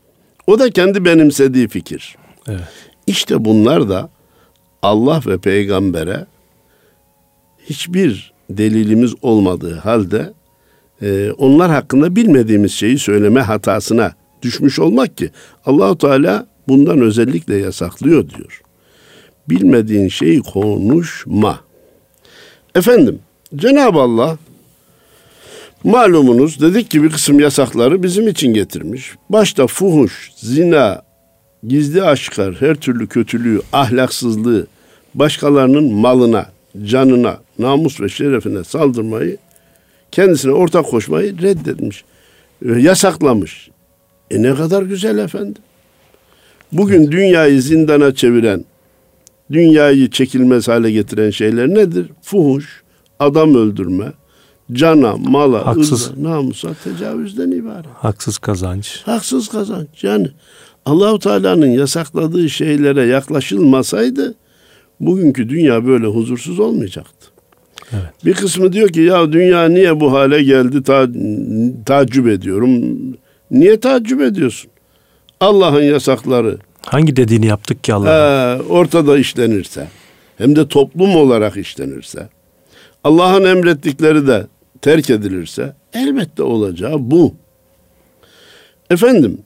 O 0.47 0.59
da 0.59 0.69
kendi 0.69 1.05
benimsediği 1.05 1.67
fikir. 1.67 2.15
Evet. 2.47 2.59
İşte 3.07 3.45
bunlar 3.45 3.89
da 3.89 4.09
Allah 4.81 5.21
ve 5.27 5.37
peygambere 5.37 6.25
hiçbir 7.69 8.33
delilimiz 8.49 9.13
olmadığı 9.21 9.75
halde 9.75 10.33
e, 11.01 11.31
onlar 11.31 11.71
hakkında 11.71 12.15
bilmediğimiz 12.15 12.71
şeyi 12.71 12.99
söyleme 12.99 13.41
hatasına 13.41 14.13
düşmüş 14.41 14.79
olmak 14.79 15.17
ki 15.17 15.29
Allahu 15.65 15.97
Teala 15.97 16.47
bundan 16.67 17.01
özellikle 17.01 17.55
yasaklıyor 17.55 18.29
diyor. 18.29 18.61
Bilmediğin 19.49 20.07
şeyi 20.07 20.41
konuşma. 20.41 21.59
Efendim 22.75 23.19
Cenab-ı 23.55 23.99
Allah 23.99 24.37
malumunuz 25.83 26.61
dedik 26.61 26.91
ki 26.91 27.03
bir 27.03 27.09
kısım 27.09 27.39
yasakları 27.39 28.03
bizim 28.03 28.27
için 28.27 28.53
getirmiş. 28.53 29.11
Başta 29.29 29.67
fuhuş, 29.67 30.31
zina, 30.35 31.01
gizli 31.67 32.03
aşkar, 32.03 32.55
her 32.59 32.75
türlü 32.75 33.07
kötülüğü, 33.07 33.61
ahlaksızlığı, 33.73 34.67
başkalarının 35.15 35.93
malına, 35.93 36.45
canına, 36.83 37.37
namus 37.59 38.01
ve 38.01 38.09
şerefine 38.09 38.63
saldırmayı, 38.63 39.37
kendisine 40.11 40.51
ortak 40.51 40.85
koşmayı 40.85 41.41
reddetmiş, 41.41 42.03
e, 42.65 42.71
yasaklamış. 42.71 43.69
E 44.31 44.41
ne 44.41 44.55
kadar 44.55 44.83
güzel 44.83 45.17
efendim. 45.17 45.61
Bugün 46.71 47.11
dünyayı 47.11 47.61
zindana 47.61 48.15
çeviren, 48.15 48.65
dünyayı 49.51 50.09
çekilmez 50.09 50.67
hale 50.67 50.91
getiren 50.91 51.29
şeyler 51.29 51.67
nedir? 51.69 52.07
Fuhuş, 52.21 52.83
adam 53.19 53.55
öldürme, 53.55 54.05
cana, 54.73 55.17
mala, 55.17 55.65
Haksız. 55.65 56.09
ırza, 56.09 56.23
namusa 56.23 56.69
tecavüzden 56.83 57.51
ibaret. 57.51 57.85
Haksız 57.93 58.37
kazanç. 58.37 59.01
Haksız 59.05 59.47
kazanç. 59.47 59.87
Yani 60.01 60.27
Allahu 60.85 61.19
Teala'nın 61.19 61.67
yasakladığı 61.67 62.49
şeylere 62.49 63.05
yaklaşılmasaydı 63.05 64.35
bugünkü 64.99 65.49
dünya 65.49 65.87
böyle 65.87 66.07
huzursuz 66.07 66.59
olmayacaktı. 66.59 67.27
Evet. 67.93 68.25
Bir 68.25 68.33
kısmı 68.33 68.73
diyor 68.73 68.89
ki 68.89 69.01
ya 69.01 69.31
dünya 69.31 69.69
niye 69.69 69.99
bu 69.99 70.13
hale 70.13 70.43
geldi 70.43 70.83
ta, 70.83 71.07
tacip 71.85 72.27
ediyorum. 72.27 72.81
Niye 73.51 73.79
tacip 73.79 74.21
ediyorsun? 74.21 74.71
Allah'ın 75.39 75.81
yasakları 75.81 76.57
Hangi 76.81 77.15
dediğini 77.15 77.45
yaptık 77.45 77.83
ki 77.83 77.93
Allah? 77.93 78.09
He, 78.09 78.61
ortada 78.61 79.17
işlenirse 79.17 79.87
hem 80.37 80.55
de 80.55 80.67
toplum 80.67 81.15
olarak 81.15 81.57
işlenirse 81.57 82.29
Allah'ın 83.03 83.43
emrettikleri 83.45 84.27
de 84.27 84.47
terk 84.81 85.09
edilirse 85.09 85.75
elbette 85.93 86.43
olacağı 86.43 87.11
bu. 87.11 87.33
Efendim 88.89 89.37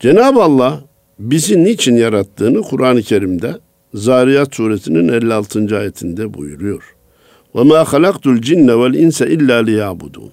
Cenab-ı 0.00 0.42
Allah 0.42 0.80
bizi 1.18 1.64
niçin 1.64 1.96
yarattığını 1.96 2.62
Kur'an-ı 2.62 3.02
Kerim'de 3.02 3.54
Zariyat 3.94 4.54
suresinin 4.54 5.08
56. 5.08 5.78
ayetinde 5.78 6.34
buyuruyor. 6.34 6.94
Halaktul 7.86 8.42
cinne 8.42 8.78
vel 8.78 8.94
insa 8.94 9.26
illa 9.26 9.56
liyabudun. 9.56 10.32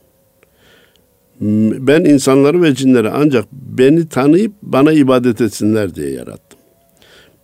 Ben 1.87 2.03
insanları 2.05 2.61
ve 2.61 2.75
cinleri 2.75 3.09
ancak 3.09 3.45
beni 3.51 4.09
tanıyıp 4.09 4.51
bana 4.61 4.93
ibadet 4.93 5.41
etsinler 5.41 5.95
diye 5.95 6.09
yarattım. 6.09 6.59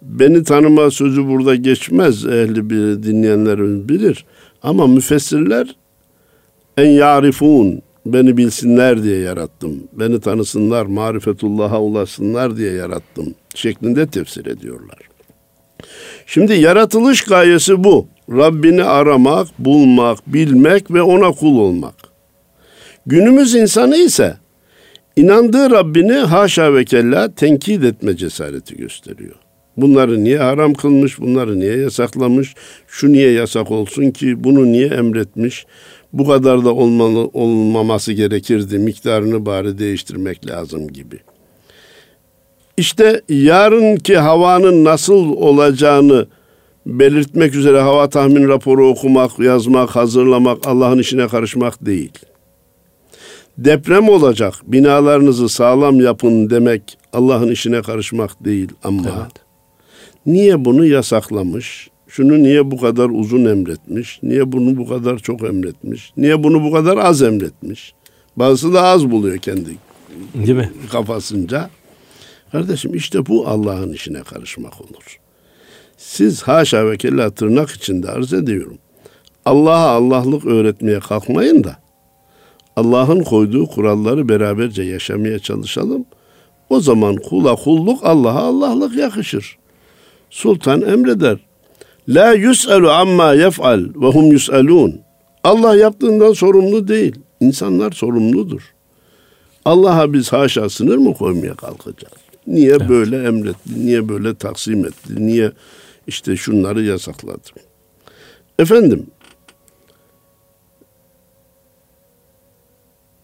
Beni 0.02 0.44
tanıma 0.44 0.92
sözü 0.92 1.28
burada 1.28 1.56
geçmez 1.56 2.26
ehli 2.26 2.70
bir 2.70 3.04
dinleyenlerimiz 3.04 3.90
bilir. 3.90 4.26
Ama 4.64 4.88
müfessirler 4.88 5.76
en 6.78 6.90
yarifun 6.90 7.82
beni 8.06 8.38
bilsinler 8.38 9.04
diye 9.04 9.20
yarattım. 9.20 9.84
Beni 9.94 10.20
tanısınlar, 10.20 10.86
marifetullah'a 10.86 11.82
ulaşsınlar 11.82 12.58
diye 12.58 12.72
yarattım 12.72 13.36
şeklinde 13.56 14.08
tefsir 14.08 14.46
ediyorlar. 14.46 14.98
Şimdi 16.26 16.54
yaratılış 16.54 17.22
gayesi 17.22 17.84
bu. 17.84 18.08
Rabbini 18.30 18.84
aramak, 18.84 19.48
bulmak, 19.60 20.34
bilmek 20.34 20.92
ve 20.92 21.02
ona 21.02 21.32
kul 21.32 21.58
olmak. 21.58 21.96
Günümüz 23.06 23.56
insanı 23.56 23.98
ise 23.98 24.38
inandığı 25.16 25.72
Rabbini 25.72 26.14
haşa 26.14 26.74
ve 26.74 26.86
kella 26.86 27.36
tenkit 27.36 27.84
etme 27.84 28.18
cesareti 28.18 28.78
gösteriyor. 28.78 29.36
Bunları 29.78 30.24
niye 30.24 30.38
haram 30.38 30.74
kılmış, 30.74 31.20
bunları 31.20 31.60
niye 31.60 31.78
yasaklamış, 31.78 32.56
şu 32.88 33.14
niye 33.14 33.32
yasak 33.32 33.72
olsun 33.72 34.12
ki, 34.12 34.44
bunu 34.44 34.72
niye 34.72 34.88
emretmiş, 34.88 35.66
bu 36.16 36.28
kadar 36.28 36.66
da 36.66 36.74
olmalı, 36.74 37.30
olmaması 37.34 38.14
gerekirdi, 38.14 38.80
miktarını 38.80 39.46
bari 39.46 39.78
değiştirmek 39.78 40.48
lazım 40.48 40.88
gibi. 40.88 41.20
İşte 42.78 43.22
yarınki 43.30 44.18
havanın 44.18 44.84
nasıl 44.84 45.32
olacağını 45.32 46.28
belirtmek 46.86 47.56
üzere 47.56 47.80
hava 47.82 48.10
tahmin 48.10 48.48
raporu 48.48 48.88
okumak, 48.88 49.40
yazmak, 49.40 49.96
hazırlamak, 49.96 50.68
Allah'ın 50.68 51.00
işine 51.00 51.28
karışmak 51.28 51.86
değil. 51.86 52.12
Deprem 53.58 54.10
olacak, 54.10 54.54
binalarınızı 54.64 55.50
sağlam 55.50 56.00
yapın 56.00 56.50
demek 56.50 56.98
Allah'ın 57.14 57.52
işine 57.52 57.82
karışmak 57.82 58.46
değil 58.46 58.70
ama 58.84 59.04
evet. 59.04 59.32
niye 60.26 60.66
bunu 60.66 60.86
yasaklamış? 60.86 61.90
Şunu 62.16 62.44
niye 62.44 62.72
bu 62.72 62.78
kadar 62.78 63.10
uzun 63.10 63.46
emretmiş? 63.46 64.20
Niye 64.24 64.52
bunu 64.52 64.78
bu 64.78 64.88
kadar 64.88 65.20
çok 65.20 65.44
emretmiş? 65.44 66.14
Niye 66.18 66.44
bunu 66.44 66.64
bu 66.64 66.72
kadar 66.72 66.98
az 66.98 67.22
emretmiş? 67.22 67.94
Bazısı 68.36 68.74
da 68.74 68.82
az 68.82 69.12
buluyor 69.12 69.38
kendi 69.38 69.70
Değil 70.36 70.58
mi? 70.58 70.72
kafasınca. 70.92 71.70
Kardeşim 72.52 72.96
işte 72.96 73.26
bu 73.26 73.48
Allah'ın 73.48 73.94
işine 73.94 74.22
karışmak 74.22 74.82
olur. 74.82 75.20
Siz 75.98 76.44
haşa 76.44 76.92
ve 76.92 76.98
kella 76.98 77.30
tırnak 77.30 77.70
içinde 77.70 78.12
arz 78.12 78.34
ediyorum. 78.34 78.78
Allah'a 79.46 79.90
Allah'lık 79.90 80.46
öğretmeye 80.46 81.00
kalkmayın 81.00 81.64
da 81.64 81.76
Allah'ın 82.76 83.24
koyduğu 83.24 83.66
kuralları 83.68 84.30
beraberce 84.30 84.84
yaşamaya 84.84 85.40
çalışalım. 85.40 86.06
O 86.70 86.80
zaman 86.80 87.16
kula 87.16 87.56
kulluk 87.56 88.00
Allah'a 88.04 88.42
Allah'lık 88.42 88.96
yakışır. 88.96 89.58
Sultan 90.30 90.82
emreder. 90.82 91.38
La 92.10 92.34
yus'alu 92.34 92.92
amma 92.92 93.34
yef'al 93.34 93.80
ve 93.96 94.06
hum 94.06 94.32
yus'alun. 94.32 95.02
Allah 95.44 95.76
yaptığından 95.76 96.34
sorumlu 96.34 96.88
değil. 96.88 97.16
İnsanlar 97.40 97.92
sorumludur. 97.92 98.74
Allah'a 99.66 100.14
biz 100.14 100.34
haşa 100.34 100.70
sınır 100.70 100.98
mı 100.98 101.14
koymaya 101.14 101.56
kalkacağız? 101.56 102.14
Niye 102.48 102.70
evet. 102.70 102.90
böyle 102.90 103.28
emretti? 103.28 103.86
Niye 103.86 104.10
böyle 104.10 104.36
taksim 104.36 104.86
etti? 104.86 105.14
Niye 105.16 105.52
işte 106.08 106.36
şunları 106.36 106.84
yasakladı? 106.84 107.40
Efendim, 108.60 109.08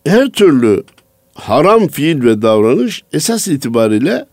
her 0.06 0.30
türlü 0.30 0.84
haram 1.34 1.88
fiil 1.88 2.24
ve 2.24 2.42
davranış 2.42 3.04
esas 3.14 3.48
itibariyle 3.48 4.26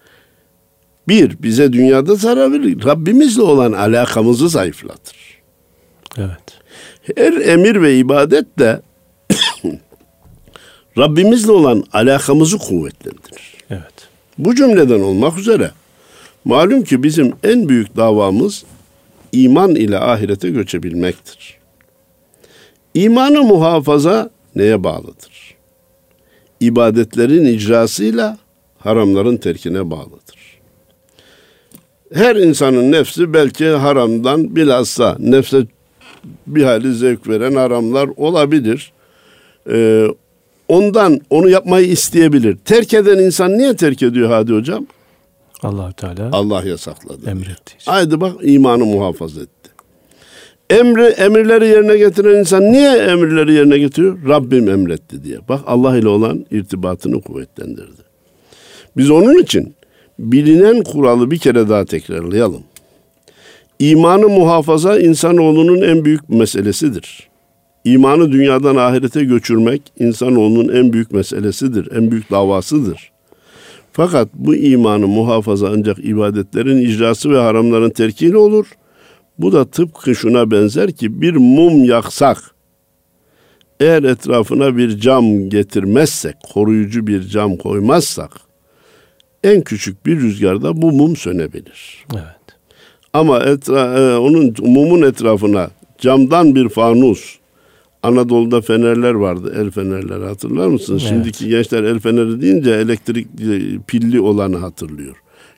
bir, 1.09 1.43
bize 1.43 1.73
dünyada 1.73 2.15
zarar 2.15 2.53
verir. 2.53 2.85
Rabbimizle 2.85 3.43
olan 3.43 3.73
alakamızı 3.73 4.49
zayıflatır. 4.49 5.17
Evet. 6.19 6.61
Her 7.17 7.33
emir 7.33 7.83
ve 7.83 7.99
ibadet 7.99 8.59
de 8.59 8.81
Rabbimizle 10.99 11.53
olan 11.53 11.85
alakamızı 11.93 12.59
kuvvetlendirir. 12.59 13.57
Evet. 13.71 14.09
Bu 14.39 14.55
cümleden 14.55 15.01
olmak 15.01 15.39
üzere 15.39 15.71
malum 16.45 16.85
ki 16.85 17.03
bizim 17.03 17.33
en 17.45 17.69
büyük 17.69 17.97
davamız 17.97 18.65
iman 19.33 19.75
ile 19.75 19.99
ahirete 19.99 20.51
göçebilmektir. 20.51 21.59
İmanı 22.95 23.43
muhafaza 23.43 24.31
neye 24.57 24.85
bağlıdır? 24.85 25.55
İbadetlerin 26.61 27.45
icrasıyla 27.45 28.39
haramların 28.79 29.37
terkine 29.37 29.91
bağlıdır. 29.91 30.39
Her 32.15 32.37
insanın 32.37 32.93
nefsi 32.93 33.33
belki 33.35 33.67
haramdan 33.67 34.57
bilhassa 34.57 35.17
nefse 35.19 35.67
bir 36.47 36.63
hali 36.63 36.95
zevk 36.95 37.29
veren 37.29 37.55
haramlar 37.55 38.11
olabilir. 38.17 38.93
Ee, 39.71 40.07
ondan 40.69 41.21
onu 41.31 41.49
yapmayı 41.49 41.87
isteyebilir. 41.87 42.57
Terk 42.57 42.95
eden 42.95 43.19
insan 43.19 43.59
niye 43.59 43.77
terk 43.77 44.03
ediyor 44.03 44.31
Hadi 44.31 44.53
Hocam? 44.53 44.87
allah 45.63 45.93
Teala 45.93 46.29
Allah 46.33 46.63
yasakladı. 46.65 47.31
Emretti. 47.31 47.75
Haydi 47.87 48.21
bak 48.21 48.33
imanı 48.43 48.85
muhafaza 48.85 49.41
etti. 49.41 49.71
Emri, 50.71 51.03
emirleri 51.03 51.67
yerine 51.69 51.97
getiren 51.99 52.39
insan 52.41 52.73
niye 52.73 52.91
emirleri 52.91 53.53
yerine 53.53 53.79
getiriyor? 53.79 54.19
Rabbim 54.29 54.69
emretti 54.69 55.25
diye. 55.25 55.39
Bak 55.49 55.61
Allah 55.67 55.97
ile 55.97 56.09
olan 56.09 56.47
irtibatını 56.51 57.21
kuvvetlendirdi. 57.21 58.03
Biz 58.97 59.11
onun 59.11 59.39
için 59.39 59.75
bilinen 60.19 60.83
kuralı 60.83 61.31
bir 61.31 61.39
kere 61.39 61.69
daha 61.69 61.85
tekrarlayalım. 61.85 62.63
İmanı 63.79 64.29
muhafaza 64.29 64.99
insanoğlunun 64.99 65.81
en 65.81 66.05
büyük 66.05 66.29
meselesidir. 66.29 67.29
İmanı 67.85 68.33
dünyadan 68.33 68.77
ahirete 68.77 69.25
göçürmek 69.25 69.83
insanoğlunun 69.99 70.75
en 70.75 70.93
büyük 70.93 71.13
meselesidir, 71.13 71.97
en 71.97 72.11
büyük 72.11 72.31
davasıdır. 72.31 73.13
Fakat 73.93 74.29
bu 74.35 74.55
imanı 74.55 75.07
muhafaza 75.07 75.69
ancak 75.69 75.99
ibadetlerin 75.99 76.79
icrası 76.79 77.31
ve 77.31 77.39
haramların 77.39 77.91
terkiyle 77.91 78.37
olur. 78.37 78.67
Bu 79.39 79.53
da 79.53 79.65
tıpkı 79.65 80.15
şuna 80.15 80.51
benzer 80.51 80.93
ki 80.93 81.23
bir 81.23 81.37
mum 81.37 81.85
yaksak, 81.85 82.39
eğer 83.81 84.03
etrafına 84.03 84.77
bir 84.77 85.01
cam 85.01 85.49
getirmezsek, 85.49 86.35
koruyucu 86.53 87.07
bir 87.07 87.23
cam 87.23 87.57
koymazsak, 87.57 88.31
en 89.45 89.63
küçük 89.63 90.07
bir 90.07 90.21
rüzgarda 90.21 90.83
bu 90.83 90.93
mum 90.93 91.17
sönebilir. 91.17 92.07
Evet. 92.15 92.25
Ama 93.13 93.39
etra, 93.41 93.99
e, 93.99 94.17
onun 94.17 94.55
mumun 94.59 95.03
etrafına 95.03 95.71
camdan 95.99 96.55
bir 96.55 96.69
fanus, 96.69 97.39
Anadolu'da 98.03 98.61
fenerler 98.61 99.13
vardı, 99.13 99.55
el 99.57 99.71
fenerleri 99.71 100.25
hatırlar 100.25 100.67
mısınız? 100.67 101.03
Evet. 101.03 101.13
Şimdiki 101.13 101.49
gençler 101.49 101.83
el 101.83 101.99
feneri 101.99 102.41
deyince 102.41 102.71
elektrik 102.71 103.27
e, 103.27 103.79
pilli 103.87 104.21
olanı 104.21 104.57
hatırlıyor. 104.57 105.17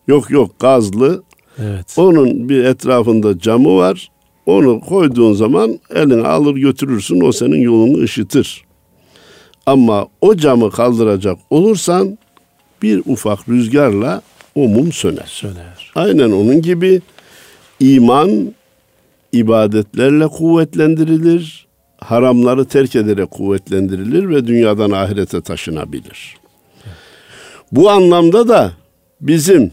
Yok 0.08 0.30
yok 0.30 0.60
gazlı. 0.60 1.22
Evet. 1.58 1.94
Onun 1.96 2.48
bir 2.48 2.64
etrafında 2.64 3.38
camı 3.38 3.76
var. 3.76 4.10
Onu 4.46 4.80
koyduğun 4.80 5.32
zaman 5.32 5.80
elini 5.94 6.26
alır 6.26 6.54
götürürsün 6.54 7.20
o 7.20 7.32
senin 7.32 7.60
yolunu 7.60 8.02
ışıtır. 8.02 8.64
Ama 9.66 10.06
o 10.20 10.36
camı 10.36 10.70
kaldıracak 10.70 11.38
olursan 11.50 12.18
bir 12.82 13.02
ufak 13.06 13.48
rüzgarla 13.48 14.22
o 14.54 14.68
mum 14.68 14.92
söner. 14.92 15.26
Söner. 15.26 15.92
Aynen 15.94 16.30
onun 16.30 16.62
gibi 16.62 17.00
iman 17.80 18.54
ibadetlerle 19.32 20.26
kuvvetlendirilir 20.26 21.66
haramları 22.00 22.64
terk 22.64 22.96
ederek 22.96 23.30
kuvvetlendirilir 23.30 24.28
ve 24.28 24.46
dünyadan 24.46 24.90
ahirete 24.90 25.40
taşınabilir. 25.40 26.36
Bu 27.72 27.90
anlamda 27.90 28.48
da 28.48 28.72
bizim 29.20 29.72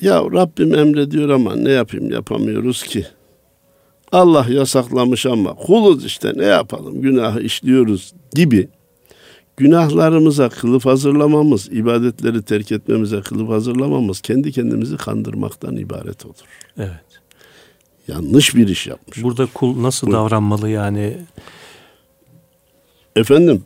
ya 0.00 0.22
Rabbim 0.22 0.74
emrediyor 0.74 1.28
ama 1.28 1.56
ne 1.56 1.70
yapayım 1.70 2.10
yapamıyoruz 2.10 2.82
ki. 2.82 3.06
Allah 4.12 4.46
yasaklamış 4.50 5.26
ama 5.26 5.54
kuluz 5.54 6.04
işte 6.04 6.32
ne 6.36 6.44
yapalım 6.44 7.02
günahı 7.02 7.40
işliyoruz 7.40 8.12
gibi 8.34 8.68
günahlarımıza 9.58 10.48
kılıf 10.48 10.86
hazırlamamız, 10.86 11.68
ibadetleri 11.72 12.42
terk 12.42 12.72
etmemize 12.72 13.20
kılıf 13.20 13.48
hazırlamamız 13.48 14.20
kendi 14.20 14.52
kendimizi 14.52 14.96
kandırmaktan 14.96 15.76
ibaret 15.76 16.26
olur. 16.26 16.34
Evet. 16.78 17.20
Yanlış 18.08 18.56
bir 18.56 18.68
iş 18.68 18.86
yapmış. 18.86 19.22
Burada 19.22 19.46
kul 19.54 19.82
nasıl 19.82 20.06
Buyur. 20.06 20.18
davranmalı 20.18 20.68
yani? 20.68 21.16
Efendim 23.16 23.62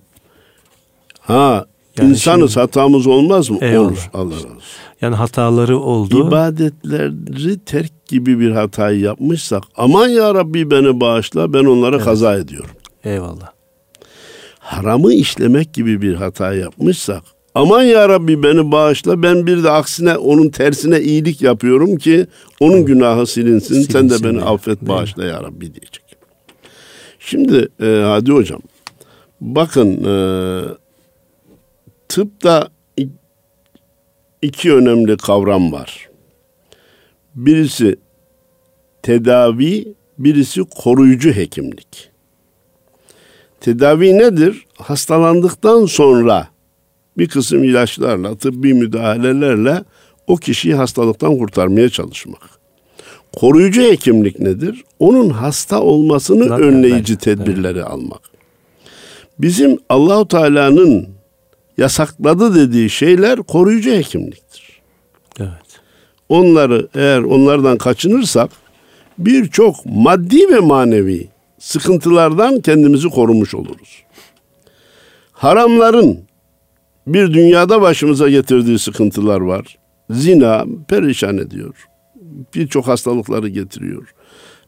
ha 1.21 1.67
yani 1.99 2.11
insanız 2.11 2.53
şimdi, 2.53 2.61
hatamız 2.61 3.07
olmaz 3.07 3.51
mı? 3.51 3.59
Eyvallah. 3.61 3.87
Olur. 3.87 4.11
Allah 4.15 4.35
razı 4.35 4.47
olsun. 4.47 4.59
Yani 5.01 5.17
hataları 5.17 5.79
oldu. 5.79 6.29
İbadetleri 6.29 7.59
terk 7.59 8.07
gibi 8.07 8.41
bir 8.41 8.51
hatayı 8.51 9.01
yapmışsak 9.01 9.63
aman 9.77 10.09
ya 10.09 10.35
Rabbi 10.35 10.71
beni 10.71 11.01
bağışla 11.01 11.53
ben 11.53 11.65
onlara 11.65 11.97
evet. 11.97 12.05
kaza 12.05 12.37
ediyorum. 12.37 12.71
Eyvallah. 13.05 13.53
Haramı 14.73 15.15
işlemek 15.15 15.75
gibi 15.75 16.03
bir 16.03 16.15
hata 16.15 16.55
yapmışsak 16.55 17.23
aman 17.55 17.83
ya 17.83 18.09
Rabbi 18.09 18.43
beni 18.43 18.73
bağışla 18.73 19.23
ben 19.23 19.47
bir 19.47 19.65
de 19.65 19.71
aksine 19.71 20.17
onun 20.17 20.49
tersine 20.49 21.01
iyilik 21.01 21.43
yapıyorum 21.43 21.97
ki 21.97 22.27
onun 22.61 22.85
günahı 22.85 23.27
silinsin, 23.27 23.69
silinsin 23.75 23.93
sen 23.93 24.11
de 24.11 24.25
beni 24.25 24.39
ya. 24.39 24.45
affet 24.45 24.83
bağışla 24.83 25.25
ya 25.25 25.43
Rabbi 25.43 25.61
diyecek. 25.61 26.03
Şimdi 27.19 27.69
e, 27.83 27.87
Hadi 27.87 28.33
Hocam 28.33 28.61
Bakın 29.41 30.05
e, 30.05 30.15
tıpta 32.09 32.69
iki 34.43 34.73
önemli 34.73 35.17
kavram 35.17 35.73
var. 35.73 36.09
Birisi 37.35 37.97
tedavi, 39.03 39.95
birisi 40.19 40.65
koruyucu 40.65 41.33
hekimlik. 41.33 42.12
Tedavi 43.63 44.19
nedir? 44.19 44.67
Hastalandıktan 44.79 45.87
sonra 45.87 46.49
bir 47.19 47.29
kısım 47.29 47.65
ilaçlarla, 47.65 48.37
tıbbi 48.37 48.75
müdahalelerle 48.75 49.85
o 50.27 50.37
kişiyi 50.37 50.75
hastalıktan 50.75 51.39
kurtarmaya 51.39 51.89
çalışmak. 51.89 52.43
Koruyucu 53.33 53.83
hekimlik 53.83 54.41
nedir? 54.41 54.85
Onun 54.99 55.31
hasta 55.31 55.83
olmasını 55.83 56.45
Zaten 56.45 56.65
önleyici 56.67 57.13
ben- 57.13 57.19
tedbirleri 57.19 57.85
almak. 57.85 58.21
Bizim 59.39 59.79
Allahu 59.89 60.29
Teala'nın 60.29 61.09
yasakladı 61.79 62.55
dediği 62.55 62.91
şeyler 62.91 63.43
koruyucu 63.43 63.91
hekimliktir. 63.91 64.81
Evet. 65.41 65.81
Onları 66.29 66.89
eğer 66.95 67.21
onlardan 67.23 67.79
kaçınırsak 67.79 68.51
birçok 69.19 69.87
maddi 69.87 70.49
ve 70.49 70.59
manevi 70.59 71.32
sıkıntılardan 71.63 72.61
kendimizi 72.61 73.09
korumuş 73.09 73.55
oluruz. 73.55 74.03
Haramların 75.33 76.19
bir 77.07 77.35
dünyada 77.35 77.81
başımıza 77.83 78.31
getirdiği 78.31 78.79
sıkıntılar 78.79 79.41
var. 79.41 79.79
Zina 80.11 80.65
perişan 80.89 81.39
ediyor. 81.39 81.75
Birçok 82.55 82.87
hastalıkları 82.87 83.49
getiriyor. 83.49 84.15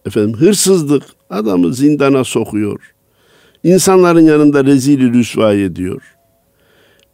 Efendim 0.06 0.38
hırsızlık 0.38 1.02
adamı 1.30 1.74
zindana 1.74 2.24
sokuyor. 2.24 2.80
İnsanların 3.64 4.24
yanında 4.24 4.64
rezili 4.64 5.12
rüsvay 5.12 5.64
ediyor. 5.64 6.02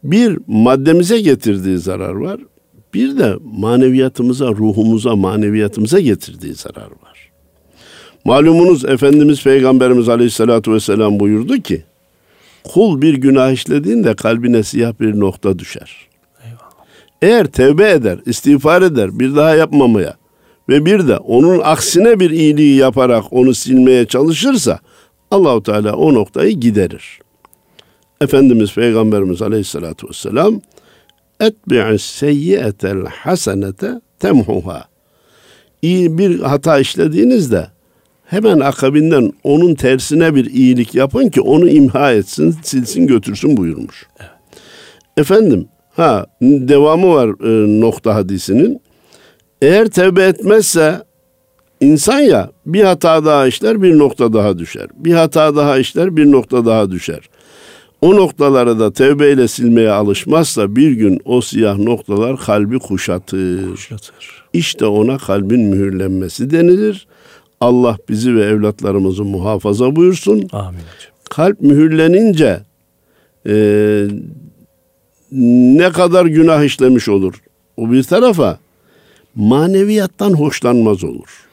Bir 0.03 0.39
maddemize 0.47 1.21
getirdiği 1.21 1.77
zarar 1.77 2.13
var. 2.13 2.39
Bir 2.93 3.17
de 3.17 3.35
maneviyatımıza, 3.41 4.47
ruhumuza, 4.47 5.15
maneviyatımıza 5.15 5.99
getirdiği 5.99 6.53
zarar 6.53 6.91
var. 6.91 7.10
Malumunuz 8.25 8.85
Efendimiz 8.85 9.43
Peygamberimiz 9.43 10.09
Aleyhisselatü 10.09 10.73
Vesselam 10.73 11.19
buyurdu 11.19 11.57
ki, 11.57 11.83
kul 12.63 13.01
bir 13.01 13.13
günah 13.13 13.51
işlediğinde 13.51 14.15
kalbine 14.15 14.63
siyah 14.63 14.93
bir 14.99 15.19
nokta 15.19 15.59
düşer. 15.59 16.07
Eğer 17.21 17.47
tevbe 17.47 17.91
eder, 17.91 18.19
istiğfar 18.25 18.81
eder, 18.81 19.19
bir 19.19 19.35
daha 19.35 19.55
yapmamaya 19.55 20.15
ve 20.69 20.85
bir 20.85 21.07
de 21.07 21.17
onun 21.17 21.59
aksine 21.63 22.19
bir 22.19 22.29
iyiliği 22.29 22.75
yaparak 22.75 23.33
onu 23.33 23.53
silmeye 23.53 24.05
çalışırsa 24.05 24.79
Allahu 25.31 25.63
Teala 25.63 25.95
o 25.95 26.13
noktayı 26.13 26.59
giderir. 26.59 27.19
Efendimiz 28.21 28.73
Peygamberimiz 28.73 29.41
Aleyhisselatü 29.41 30.07
Vesselam 30.07 30.61
etbi'is 31.39 32.01
seyyiyetel 32.01 33.05
hasenete 33.05 34.01
temhuha. 34.19 34.85
İyi 35.81 36.17
bir 36.17 36.39
hata 36.39 36.79
işlediğinizde 36.79 37.67
hemen 38.31 38.59
akabinden 38.59 39.31
onun 39.43 39.75
tersine 39.75 40.35
bir 40.35 40.45
iyilik 40.45 40.95
yapın 40.95 41.29
ki 41.29 41.41
onu 41.41 41.69
imha 41.69 42.11
etsin, 42.11 42.55
silsin 42.63 43.07
götürsün 43.07 43.57
buyurmuş. 43.57 44.07
Efendim, 45.17 45.67
ha 45.95 46.25
devamı 46.41 47.15
var 47.15 47.27
e, 47.27 47.81
nokta 47.81 48.15
hadisinin. 48.15 48.81
Eğer 49.61 49.87
tevbe 49.87 50.23
etmezse 50.23 51.01
insan 51.81 52.19
ya 52.19 52.51
bir 52.65 52.83
hata 52.83 53.25
daha 53.25 53.47
işler 53.47 53.81
bir 53.81 53.97
nokta 53.97 54.33
daha 54.33 54.57
düşer. 54.59 54.87
Bir 54.95 55.13
hata 55.13 55.55
daha 55.55 55.77
işler 55.77 56.17
bir 56.17 56.31
nokta 56.31 56.65
daha 56.65 56.91
düşer. 56.91 57.29
O 58.01 58.15
noktaları 58.15 58.79
da 58.79 58.93
tevbeyle 58.93 59.47
silmeye 59.47 59.91
alışmazsa 59.91 60.75
bir 60.75 60.91
gün 60.91 61.21
o 61.25 61.41
siyah 61.41 61.77
noktalar 61.77 62.37
kalbi 62.37 62.79
kuşatır. 62.79 63.71
Kuşatır. 63.71 64.43
İşte 64.53 64.85
ona 64.85 65.17
kalbin 65.17 65.61
mühürlenmesi 65.61 66.51
denilir. 66.51 67.07
Allah 67.61 67.97
bizi 68.09 68.35
ve 68.35 68.43
evlatlarımızı 68.43 69.23
muhafaza 69.23 69.95
buyursun. 69.95 70.49
Amin. 70.51 70.81
Kalp 71.29 71.61
mühürlenince 71.61 72.59
e, 73.47 73.53
ne 75.77 75.91
kadar 75.91 76.25
günah 76.25 76.63
işlemiş 76.63 77.09
olur. 77.09 77.33
O 77.77 77.91
bir 77.91 78.03
tarafa 78.03 78.59
maneviyattan 79.35 80.33
hoşlanmaz 80.33 81.03
olur. 81.03 81.47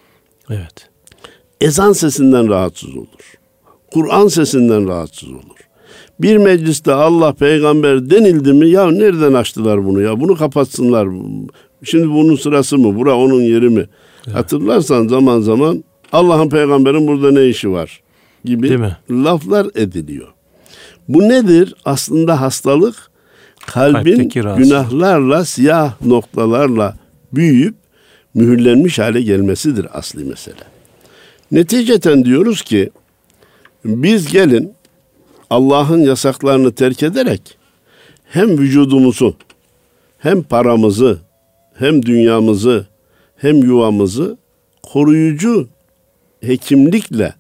Evet. 0.51 0.89
Ezan 1.61 1.93
sesinden 1.93 2.49
rahatsız 2.49 2.97
olur. 2.97 3.39
Kur'an 3.93 4.29
sesinden 4.29 4.89
rahatsız 4.89 5.29
olur. 5.29 5.69
Bir 6.21 6.37
mecliste 6.37 6.93
Allah 6.93 7.33
peygamber 7.33 8.11
denildi 8.11 8.53
mi 8.53 8.69
ya 8.69 8.91
nereden 8.91 9.33
açtılar 9.33 9.85
bunu 9.85 10.01
ya 10.01 10.21
bunu 10.21 10.37
kapatsınlar. 10.37 11.09
Şimdi 11.85 12.09
bunun 12.11 12.37
sırası 12.37 12.79
mı? 12.79 12.97
Bura 12.97 13.17
onun 13.17 13.43
yeri 13.43 13.69
mi? 13.69 13.87
Hatırlarsan 14.33 15.09
zaman 15.09 15.41
zaman 15.41 15.85
Allah'ın 16.13 16.49
peygamberin 16.49 17.07
burada 17.07 17.31
ne 17.31 17.49
işi 17.49 17.73
var 17.73 18.01
gibi 18.45 18.81
laflar 19.11 19.67
ediliyor. 19.75 20.29
Bu 21.09 21.29
nedir? 21.29 21.75
Aslında 21.85 22.41
hastalık 22.41 23.11
kalbin 23.67 24.29
günahlarla, 24.29 25.45
siyah 25.45 26.01
noktalarla 26.01 26.97
büyüyüp 27.33 27.75
mühürlenmiş 28.35 28.99
hale 28.99 29.23
gelmesidir 29.23 29.99
asli 29.99 30.25
mesele. 30.25 30.65
Neticeten 31.53 32.25
diyoruz 32.25 32.63
ki 32.63 32.91
biz 33.85 34.33
gelin 34.33 34.73
Allah'ın 35.51 35.99
yasaklarını 35.99 36.73
terk 36.73 37.03
ederek 37.03 37.59
hem 38.25 38.59
vücudumuzu 38.59 39.37
hem 40.19 40.43
paramızı 40.43 41.19
hem 41.75 42.07
dünyamızı 42.07 42.87
hem 43.37 43.57
yuvamızı 43.57 44.39
koruyucu 44.83 45.69
hekimlikle 46.41 47.35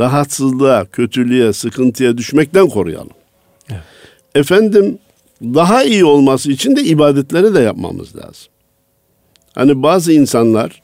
rahatsızlığa, 0.00 0.84
kötülüğe, 0.84 1.52
sıkıntıya 1.52 2.18
düşmekten 2.18 2.68
koruyalım. 2.68 3.10
Evet. 3.70 3.80
Efendim 4.34 4.98
daha 5.42 5.84
iyi 5.84 6.04
olması 6.04 6.52
için 6.52 6.76
de 6.76 6.84
ibadetleri 6.84 7.54
de 7.54 7.60
yapmamız 7.60 8.16
lazım. 8.16 8.52
Hani 9.54 9.82
bazı 9.82 10.12
insanlar 10.12 10.82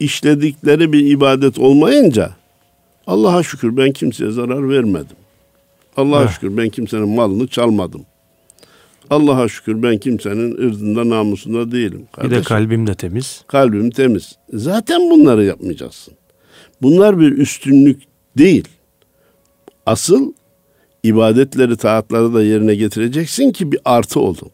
işledikleri 0.00 0.92
bir 0.92 1.06
ibadet 1.06 1.58
olmayınca 1.58 2.30
Allah'a 3.06 3.42
şükür 3.42 3.76
ben 3.76 3.92
kimseye 3.92 4.30
zarar 4.30 4.70
vermedim. 4.70 5.16
Allah'a 5.96 6.22
Evet. 6.22 6.30
şükür 6.32 6.56
ben 6.56 6.68
kimsenin 6.68 7.08
malını 7.08 7.46
çalmadım. 7.46 8.06
Allah'a 9.10 9.48
şükür 9.48 9.82
ben 9.82 9.98
kimsenin 9.98 10.68
ırzında 10.68 11.08
namusunda 11.08 11.72
değilim. 11.72 11.98
Bir 11.98 12.02
de 12.02 12.10
Kardeşim, 12.12 12.44
kalbim 12.44 12.86
de 12.86 12.94
temiz. 12.94 13.42
kalbim 13.46 13.90
temiz. 13.90 14.36
Zaten 14.52 15.10
bunları 15.10 15.44
yapmayacaksın. 15.44 16.14
Bunlar 16.82 17.20
bir 17.20 17.32
üstünlük 17.32 18.02
değil. 18.38 18.68
Asıl 19.86 20.32
ibadetleri, 21.02 21.76
taatları 21.76 22.34
da 22.34 22.42
yerine 22.42 22.74
getireceksin 22.74 23.52
ki 23.52 23.72
bir 23.72 23.80
artı 23.84 24.20
olun. 24.20 24.50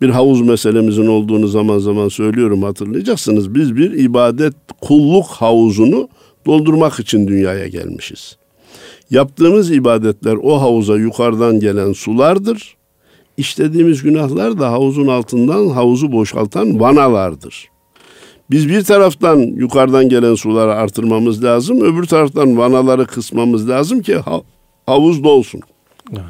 Bir 0.00 0.08
havuz 0.10 0.40
meselemizin 0.40 1.06
olduğunu 1.06 1.48
zaman 1.48 1.78
zaman 1.78 2.08
söylüyorum 2.08 2.62
hatırlayacaksınız. 2.62 3.54
Biz 3.54 3.76
bir 3.76 3.90
ibadet 3.92 4.54
kulluk 4.80 5.26
havuzunu 5.26 6.08
doldurmak 6.46 7.00
için 7.00 7.28
dünyaya 7.28 7.68
gelmişiz. 7.68 8.36
Yaptığımız 9.10 9.70
ibadetler 9.70 10.34
o 10.42 10.60
havuza 10.60 10.96
yukarıdan 10.96 11.60
gelen 11.60 11.92
sulardır. 11.92 12.75
İşlediğimiz 13.36 14.02
günahlar 14.02 14.58
da 14.58 14.70
havuzun 14.72 15.06
altından 15.06 15.68
havuzu 15.68 16.12
boşaltan 16.12 16.80
vanalardır. 16.80 17.68
Biz 18.50 18.68
bir 18.68 18.84
taraftan 18.84 19.38
yukarıdan 19.38 20.08
gelen 20.08 20.34
suları 20.34 20.72
artırmamız 20.74 21.44
lazım, 21.44 21.80
öbür 21.80 22.04
taraftan 22.06 22.58
vanaları 22.58 23.06
kısmamız 23.06 23.68
lazım 23.68 24.02
ki 24.02 24.16
ha- 24.16 24.42
havuz 24.86 25.24
dolsun. 25.24 25.60
Evet. 26.12 26.22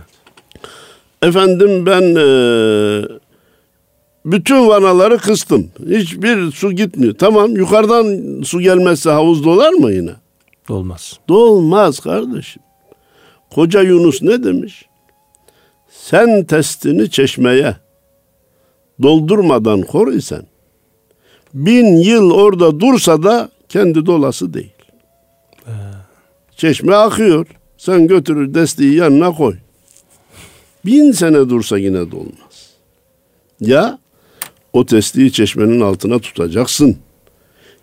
Efendim 1.23 1.87
ben 1.87 2.03
eee, 2.03 3.09
bütün 4.25 4.69
vanaları 4.69 5.19
kıstım. 5.19 5.71
Hiçbir 5.89 6.51
su 6.51 6.73
gitmiyor. 6.73 7.15
Tamam 7.15 7.57
yukarıdan 7.57 8.43
su 8.43 8.61
gelmezse 8.61 9.11
havuz 9.11 9.45
dolar 9.45 9.73
mı 9.73 9.93
yine? 9.93 10.11
Olmaz. 10.69 11.19
Dolmaz 11.29 12.01
kardeşim. 12.01 12.63
Koca 13.55 13.83
Yunus 13.83 14.23
ne 14.23 14.45
demiş? 14.45 14.85
Sen 16.01 16.45
testini 16.45 17.11
çeşmeye 17.11 17.77
doldurmadan 19.03 19.83
koru 19.83 20.13
isen 20.13 20.43
bin 21.55 21.97
yıl 21.97 22.31
orada 22.31 22.81
dursa 22.81 23.23
da 23.23 23.51
kendi 23.69 24.07
dolası 24.07 24.55
değil. 24.55 24.73
Çeşme 26.57 26.95
akıyor. 26.95 27.47
Sen 27.79 28.07
götürür 28.07 28.55
desteği 28.55 28.95
yanına 28.95 29.33
koy. 29.33 29.57
Bin 30.85 31.13
sene 31.13 31.49
dursa 31.49 31.79
yine 31.79 32.11
dolmaz. 32.11 32.71
Ya 33.61 33.99
o 34.73 34.87
testiyi 34.87 35.33
çeşmenin 35.33 35.81
altına 35.81 36.19
tutacaksın. 36.19 36.97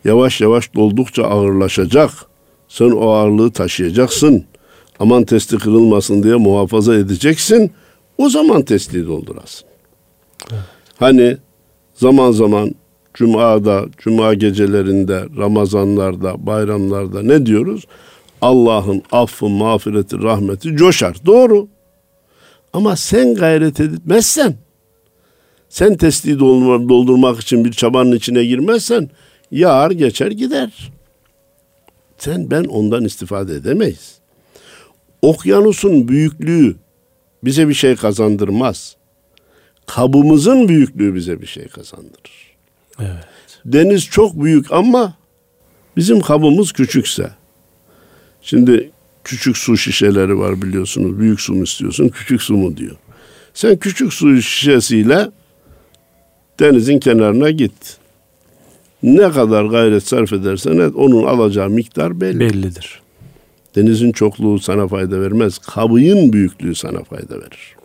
Yavaş 0.06 0.42
yavaş 0.42 0.76
doldukça 0.76 1.24
ağırlaşacak. 1.24 2.12
Sen 2.68 2.92
o 2.92 3.10
ağırlığı 3.10 3.52
taşıyacaksın. 3.52 4.46
Aman 5.00 5.24
testi 5.24 5.58
kırılmasın 5.58 6.24
diye 6.24 6.36
muhafaza 6.36 6.96
edeceksin. 6.96 7.72
O 8.18 8.30
zaman 8.30 8.62
testi 8.64 9.08
doldurasın. 9.08 9.68
Hani 10.96 11.38
zaman 11.96 12.32
zaman 12.32 12.76
Cuma'da, 13.14 13.86
Cuma 13.98 14.34
gecelerinde, 14.34 15.26
Ramazanlarda, 15.38 16.46
bayramlarda 16.46 17.22
ne 17.22 17.46
diyoruz? 17.46 17.86
Allah'ın 18.42 19.04
affı, 19.12 19.50
mağfireti, 19.50 20.24
rahmeti 20.24 20.76
coşar. 20.76 21.26
Doğru. 21.26 21.68
Ama 22.74 22.96
sen 22.96 23.36
gayret 23.36 23.80
etmezsen, 23.80 24.56
Sen 25.74 25.98
testiyi 25.98 26.40
doldurmak 26.40 27.40
için 27.40 27.66
bir 27.66 27.72
çabanın 27.72 28.12
içine 28.12 28.46
girmezsen 28.46 29.10
yağar 29.52 29.92
geçer 29.92 30.32
gider. 30.32 30.92
Sen 32.18 32.52
ben 32.52 32.64
ondan 32.64 33.06
istifade 33.06 33.56
edemeyiz. 33.56 34.18
Okyanusun 35.22 36.08
büyüklüğü 36.08 36.76
bize 37.46 37.70
bir 37.70 37.74
şey 37.74 37.96
kazandırmaz. 37.96 38.96
Kabımızın 39.88 40.68
büyüklüğü 40.68 41.16
bize 41.16 41.42
bir 41.42 41.48
şey 41.48 41.68
kazandırır. 41.68 42.56
Evet. 43.00 43.26
Deniz 43.66 44.06
çok 44.06 44.44
büyük 44.44 44.72
ama 44.72 45.14
bizim 45.98 46.22
kabımız 46.22 46.72
küçükse. 46.72 47.30
Şimdi 48.42 48.92
küçük 49.24 49.58
su 49.58 49.78
şişeleri 49.78 50.40
var 50.40 50.62
biliyorsunuz. 50.62 51.20
Büyük 51.20 51.42
su 51.42 51.54
mu 51.54 51.64
istiyorsun, 51.64 52.10
küçük 52.10 52.42
su 52.42 52.54
mu 52.58 52.78
diyor. 52.78 52.96
Sen 53.54 53.78
küçük 53.78 54.14
su 54.14 54.42
şişesiyle 54.42 55.30
denizin 56.60 57.00
kenarına 57.00 57.50
git. 57.50 57.98
Ne 59.04 59.32
kadar 59.32 59.66
gayret 59.66 60.08
sarf 60.08 60.34
edersen 60.34 60.78
et, 60.78 60.96
onun 60.96 61.24
alacağı 61.24 61.70
miktar 61.70 62.22
belli. 62.22 62.40
Bellidir. 62.40 63.03
Denizin 63.76 64.12
çokluğu 64.12 64.60
sana 64.60 64.88
fayda 64.88 65.22
vermez. 65.22 65.58
Kabıyın 65.58 66.34
büyüklüğü 66.34 66.76
sana 66.76 67.04
fayda 67.04 67.36
verir. 67.36 67.76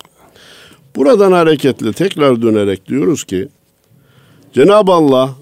Buradan 0.97 1.33
hareketle 1.33 1.93
tekrar 1.93 2.43
dönerek 2.43 2.89
diyoruz 2.89 3.25
ki 3.25 3.49
Cenab-ı 4.53 4.93
Allah 4.93 5.35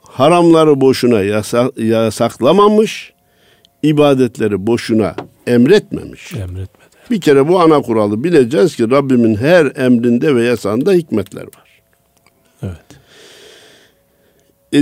haramları 0.00 0.80
boşuna 0.80 1.22
yasa, 1.22 1.72
yasaklamamış, 1.76 3.12
ibadetleri 3.82 4.66
boşuna 4.66 5.16
emretmemiş. 5.46 6.34
Emretmedi. 6.34 6.94
Bir 7.10 7.20
kere 7.20 7.48
bu 7.48 7.60
ana 7.60 7.82
kuralı 7.82 8.24
bileceğiz 8.24 8.76
ki 8.76 8.90
Rabbimin 8.90 9.34
her 9.34 9.72
emrinde 9.76 10.34
ve 10.36 10.44
yasağında 10.44 10.92
hikmetler 10.92 11.42
var. 11.42 11.82
Evet. 12.62 12.76
E, 14.72 14.80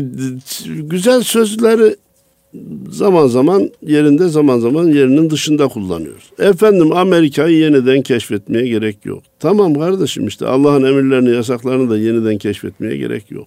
güzel 0.66 1.22
sözleri 1.22 1.96
zaman 2.90 3.26
zaman 3.26 3.70
yerinde 3.86 4.28
zaman 4.28 4.58
zaman 4.58 4.88
yerinin 4.88 5.30
dışında 5.30 5.68
kullanıyoruz. 5.68 6.30
Efendim 6.38 6.92
Amerika'yı 6.92 7.58
yeniden 7.58 8.02
keşfetmeye 8.02 8.68
gerek 8.68 9.06
yok. 9.06 9.22
Tamam 9.40 9.74
kardeşim 9.74 10.26
işte 10.26 10.46
Allah'ın 10.46 10.84
emirlerini 10.84 11.34
yasaklarını 11.34 11.90
da 11.90 11.98
yeniden 11.98 12.38
keşfetmeye 12.38 12.96
gerek 12.96 13.30
yok. 13.30 13.46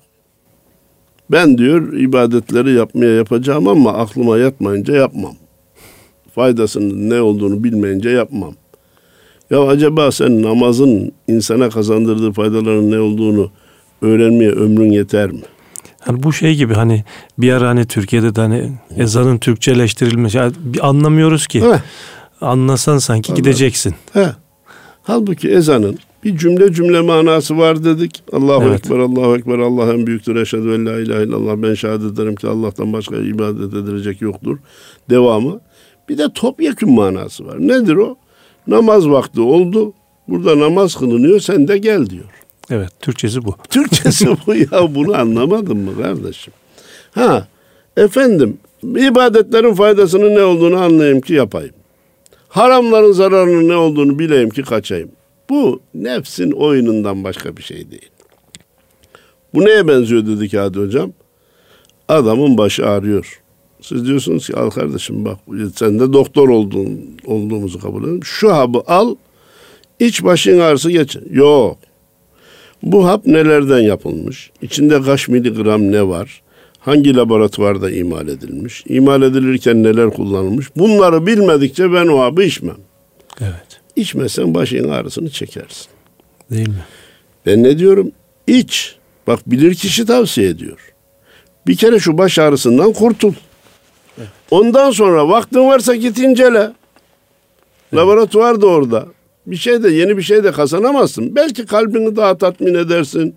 Ben 1.32 1.58
diyor 1.58 1.94
ibadetleri 1.94 2.72
yapmaya 2.72 3.16
yapacağım 3.16 3.68
ama 3.68 3.94
aklıma 3.94 4.38
yatmayınca 4.38 4.96
yapmam. 4.96 5.36
Faydasının 6.36 7.10
ne 7.10 7.22
olduğunu 7.22 7.64
bilmeyince 7.64 8.10
yapmam. 8.10 8.54
Ya 9.50 9.62
acaba 9.62 10.12
sen 10.12 10.42
namazın 10.42 11.12
insana 11.28 11.70
kazandırdığı 11.70 12.32
faydaların 12.32 12.92
ne 12.92 13.00
olduğunu 13.00 13.52
öğrenmeye 14.02 14.52
ömrün 14.52 14.92
yeter 14.92 15.32
mi? 15.32 15.42
Hani 16.06 16.24
bu 16.24 16.34
şey 16.34 16.56
gibi 16.56 16.74
hani 16.74 17.04
bir 17.38 17.52
ara 17.52 17.68
hani 17.70 17.86
Türkiye'de 17.86 18.36
de 18.36 18.42
hani 18.42 18.72
ezanın 18.98 19.38
Türkçeleştirilmesi 19.38 20.38
yani 20.38 20.54
anlamıyoruz 20.82 21.48
ki. 21.48 21.62
Heh. 21.62 21.80
Anlasan 22.42 22.98
sanki 22.98 23.32
Anladım. 23.32 23.44
gideceksin. 23.44 23.96
He. 24.14 24.28
Halbuki 25.04 25.50
ezanın 25.50 26.00
bir 26.24 26.38
cümle 26.38 26.74
cümle 26.74 27.02
manası 27.02 27.58
var 27.58 27.84
dedik. 27.84 28.24
Allahu 28.34 28.64
Evet. 28.64 28.86
Ekber, 28.86 28.98
Allahu 28.98 29.36
Ekber, 29.38 29.60
Allah 29.60 29.94
en 29.94 30.08
büyüktür. 30.08 30.36
Eşhedü 30.36 30.74
en 30.76 30.86
la 30.86 31.00
ilahe 31.00 31.24
illallah. 31.24 31.56
Ben 31.58 31.74
şehadet 31.74 32.14
ederim 32.14 32.36
ki 32.36 32.48
Allah'tan 32.48 32.94
başka 32.94 33.16
ibadet 33.16 33.74
edilecek 33.74 34.22
yoktur. 34.22 34.58
Devamı. 35.10 35.60
Bir 36.10 36.18
de 36.18 36.34
topyekun 36.34 36.92
manası 36.92 37.46
var. 37.46 37.60
Nedir 37.60 37.96
o? 37.96 38.16
Namaz 38.68 39.10
vakti 39.10 39.42
oldu. 39.42 39.94
Burada 40.28 40.60
namaz 40.60 40.96
kılınıyor. 40.96 41.40
Sen 41.40 41.68
de 41.68 41.78
gel 41.78 42.10
diyor. 42.10 42.26
Evet 42.70 42.90
Türkçesi 43.02 43.46
bu. 43.46 43.56
Türkçesi 43.70 44.28
bu 44.48 44.56
ya 44.56 44.96
bunu 44.96 45.18
anlamadın 45.18 45.78
mı 45.78 46.02
kardeşim? 46.02 46.54
Ha 47.12 47.48
efendim 47.98 48.58
ibadetlerin 48.84 49.74
faydasının 49.74 50.36
ne 50.36 50.44
olduğunu 50.44 50.78
anlayayım 50.78 51.22
ki 51.22 51.34
yapayım. 51.34 51.74
Haramların 52.48 53.12
zararının 53.12 53.68
ne 53.68 53.76
olduğunu 53.76 54.20
bileyim 54.20 54.50
ki 54.50 54.64
kaçayım. 54.64 55.10
Bu 55.50 55.82
nefsin 55.94 56.52
oyunundan 56.52 57.24
başka 57.24 57.58
bir 57.58 57.64
şey 57.64 57.92
değil. 57.92 58.10
Bu 59.54 59.66
neye 59.66 59.88
benziyor 59.88 60.26
dedi 60.26 60.58
Hadi 60.58 60.80
hocam? 60.80 61.14
Adamın 62.08 62.58
başı 62.58 62.88
ağrıyor. 62.88 63.42
Siz 63.82 64.06
diyorsunuz 64.06 64.48
ki 64.48 64.56
al 64.56 64.70
kardeşim 64.70 65.26
bak 65.26 65.38
sen 65.76 66.00
de 66.00 66.14
doktor 66.14 66.50
olduğun, 66.50 67.00
olduğumuzu 67.26 67.80
kabul 67.80 68.04
edin. 68.04 68.22
Şu 68.24 68.54
hapı 68.54 68.80
al 68.88 69.16
iç 70.00 70.24
başın 70.24 70.60
ağrısı 70.60 70.92
geç. 70.92 71.18
Yok. 71.30 71.78
Bu 72.86 73.08
hap 73.08 73.26
nelerden 73.26 73.80
yapılmış? 73.80 74.52
İçinde 74.62 75.02
kaç 75.02 75.28
miligram 75.28 75.92
ne 75.92 76.08
var? 76.08 76.42
Hangi 76.80 77.16
laboratuvarda 77.16 77.92
imal 77.92 78.28
edilmiş? 78.28 78.84
İmal 78.88 79.22
edilirken 79.22 79.84
neler 79.84 80.10
kullanılmış? 80.10 80.76
Bunları 80.76 81.28
bilmedikçe 81.28 81.94
ben 81.94 82.08
o 82.08 82.20
hapı 82.20 82.44
içmem. 82.44 82.78
Evet. 83.42 83.82
İçmesen 83.96 84.54
başın 84.54 84.90
ağrısını 84.90 85.30
çekersin. 85.30 85.88
Değil 86.52 86.68
mi? 86.68 86.86
Ben 87.46 87.64
ne 87.64 87.78
diyorum? 87.78 88.12
İç. 88.48 88.96
Bak 89.28 89.40
bilir 89.48 89.76
kişi 89.76 90.06
tavsiye 90.06 90.50
ediyor. 90.50 90.94
Bir 91.68 91.76
kere 91.76 92.00
şu 92.00 92.18
baş 92.18 92.40
ağrısından 92.40 92.94
kurtul. 92.94 93.34
Ondan 94.52 94.92
sonra 94.92 95.30
vaktin 95.30 95.68
varsa 95.68 95.96
git 95.96 96.20
incele. 96.20 96.72
Laboratuvar 97.94 98.62
da 98.62 98.68
orada. 98.68 99.06
Bir 99.48 99.56
şey 99.56 99.84
de 99.84 99.90
yeni 99.92 100.18
bir 100.18 100.22
şey 100.22 100.44
de 100.44 100.52
kazanamazsın. 100.52 101.36
Belki 101.36 101.66
kalbini 101.66 102.16
daha 102.16 102.38
tatmin 102.38 102.74
edersin. 102.74 103.36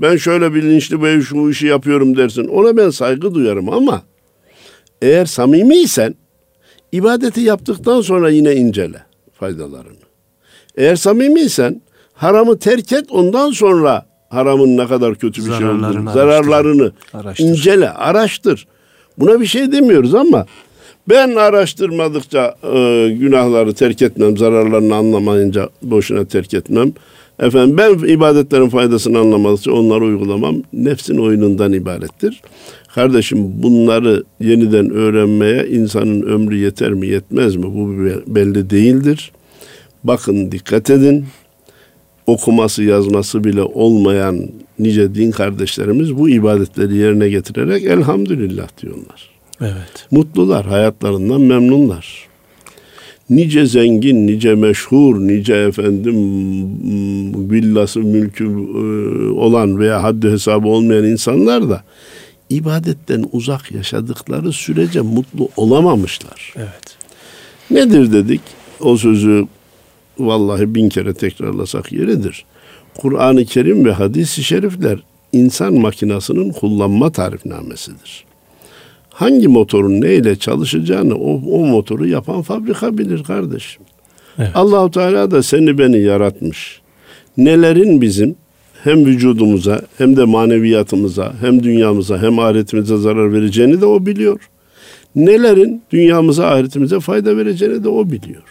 Ben 0.00 0.16
şöyle 0.16 0.54
bilinçli 0.54 1.02
ve 1.02 1.20
şu 1.20 1.50
işi 1.50 1.66
yapıyorum 1.66 2.16
dersin. 2.16 2.44
Ona 2.48 2.76
ben 2.76 2.90
saygı 2.90 3.34
duyarım 3.34 3.68
ama 3.72 4.02
eğer 5.02 5.24
samimiysen 5.26 6.14
ibadeti 6.92 7.40
yaptıktan 7.40 8.00
sonra 8.00 8.30
yine 8.30 8.54
incele 8.54 9.02
faydalarını. 9.32 9.98
Eğer 10.76 10.96
samimiysen 10.96 11.82
haramı 12.12 12.58
terk 12.58 12.92
et 12.92 13.04
ondan 13.10 13.50
sonra 13.50 14.06
haramın 14.28 14.76
ne 14.76 14.86
kadar 14.86 15.14
kötü 15.14 15.46
bir 15.46 15.52
şey 15.52 15.66
olduğunu, 15.66 15.80
Zararlarını 15.80 16.12
zararlarını 16.12 16.92
Araştır. 17.14 17.44
incele, 17.44 17.90
araştır. 17.90 18.66
Buna 19.18 19.40
bir 19.40 19.46
şey 19.46 19.72
demiyoruz 19.72 20.14
ama 20.14 20.46
ben 21.08 21.34
araştırmadıkça 21.34 22.54
e, 22.62 23.08
günahları 23.20 23.74
terk 23.74 24.02
etmem, 24.02 24.36
zararlarını 24.36 24.94
anlamayınca 24.94 25.68
boşuna 25.82 26.24
terk 26.24 26.54
etmem. 26.54 26.92
Efendim 27.40 27.76
ben 27.78 28.08
ibadetlerin 28.08 28.68
faydasını 28.68 29.18
anlamadıkça 29.18 29.72
onları 29.72 30.04
uygulamam. 30.04 30.62
Nefsin 30.72 31.18
oyunundan 31.18 31.72
ibarettir. 31.72 32.42
Kardeşim 32.94 33.62
bunları 33.62 34.24
yeniden 34.40 34.90
öğrenmeye 34.90 35.66
insanın 35.66 36.22
ömrü 36.22 36.56
yeter 36.56 36.92
mi 36.92 37.06
yetmez 37.06 37.56
mi 37.56 37.62
bu 37.64 37.88
belli 38.34 38.70
değildir. 38.70 39.32
Bakın 40.04 40.52
dikkat 40.52 40.90
edin. 40.90 41.24
Okuması 42.26 42.82
yazması 42.82 43.44
bile 43.44 43.62
olmayan 43.62 44.48
nice 44.78 45.14
din 45.14 45.30
kardeşlerimiz 45.30 46.18
bu 46.18 46.28
ibadetleri 46.28 46.96
yerine 46.96 47.28
getirerek 47.28 47.84
elhamdülillah 47.84 48.68
diyorlar. 48.82 49.37
Evet. 49.60 50.06
Mutlular, 50.10 50.66
hayatlarından 50.66 51.40
memnunlar. 51.40 52.28
Nice 53.30 53.66
zengin, 53.66 54.26
nice 54.26 54.54
meşhur, 54.54 55.16
nice 55.28 55.54
efendim 55.54 56.14
m, 56.14 57.50
villası, 57.50 58.00
mülkü 58.00 58.44
e, 58.44 58.48
olan 59.30 59.78
veya 59.78 60.02
haddi 60.02 60.30
hesabı 60.30 60.68
olmayan 60.68 61.04
insanlar 61.04 61.68
da 61.68 61.82
ibadetten 62.50 63.24
uzak 63.32 63.72
yaşadıkları 63.72 64.52
sürece 64.52 65.00
mutlu 65.00 65.48
olamamışlar. 65.56 66.54
Evet. 66.56 66.96
Nedir 67.70 68.12
dedik? 68.12 68.40
O 68.80 68.96
sözü 68.96 69.46
vallahi 70.18 70.74
bin 70.74 70.88
kere 70.88 71.14
tekrarlasak 71.14 71.92
yeridir. 71.92 72.44
Kur'an-ı 72.98 73.44
Kerim 73.44 73.84
ve 73.84 73.92
hadis-i 73.92 74.44
şerifler 74.44 74.98
insan 75.32 75.74
makinasının 75.74 76.50
kullanma 76.50 77.12
tarifnamesidir. 77.12 78.24
Hangi 79.18 79.48
motorun 79.48 80.00
neyle 80.00 80.36
çalışacağını 80.36 81.14
o, 81.14 81.40
o 81.50 81.66
motoru 81.66 82.06
yapan 82.06 82.42
fabrika 82.42 82.98
bilir 82.98 83.24
kardeşim. 83.24 83.82
Evet. 84.38 84.50
Allahu 84.54 84.90
Teala 84.90 85.30
da 85.30 85.42
seni 85.42 85.78
beni 85.78 86.00
yaratmış. 86.00 86.80
Nelerin 87.36 88.00
bizim 88.00 88.36
hem 88.84 89.06
vücudumuza 89.06 89.80
hem 89.98 90.16
de 90.16 90.24
maneviyatımıza 90.24 91.32
hem 91.40 91.62
dünyamıza 91.62 92.22
hem 92.22 92.38
ahiretimize 92.38 92.96
zarar 92.96 93.32
vereceğini 93.32 93.80
de 93.80 93.86
o 93.86 94.06
biliyor. 94.06 94.40
Nelerin 95.16 95.82
dünyamıza 95.90 96.46
ahiretimize 96.46 97.00
fayda 97.00 97.36
vereceğini 97.36 97.84
de 97.84 97.88
o 97.88 98.10
biliyor. 98.10 98.42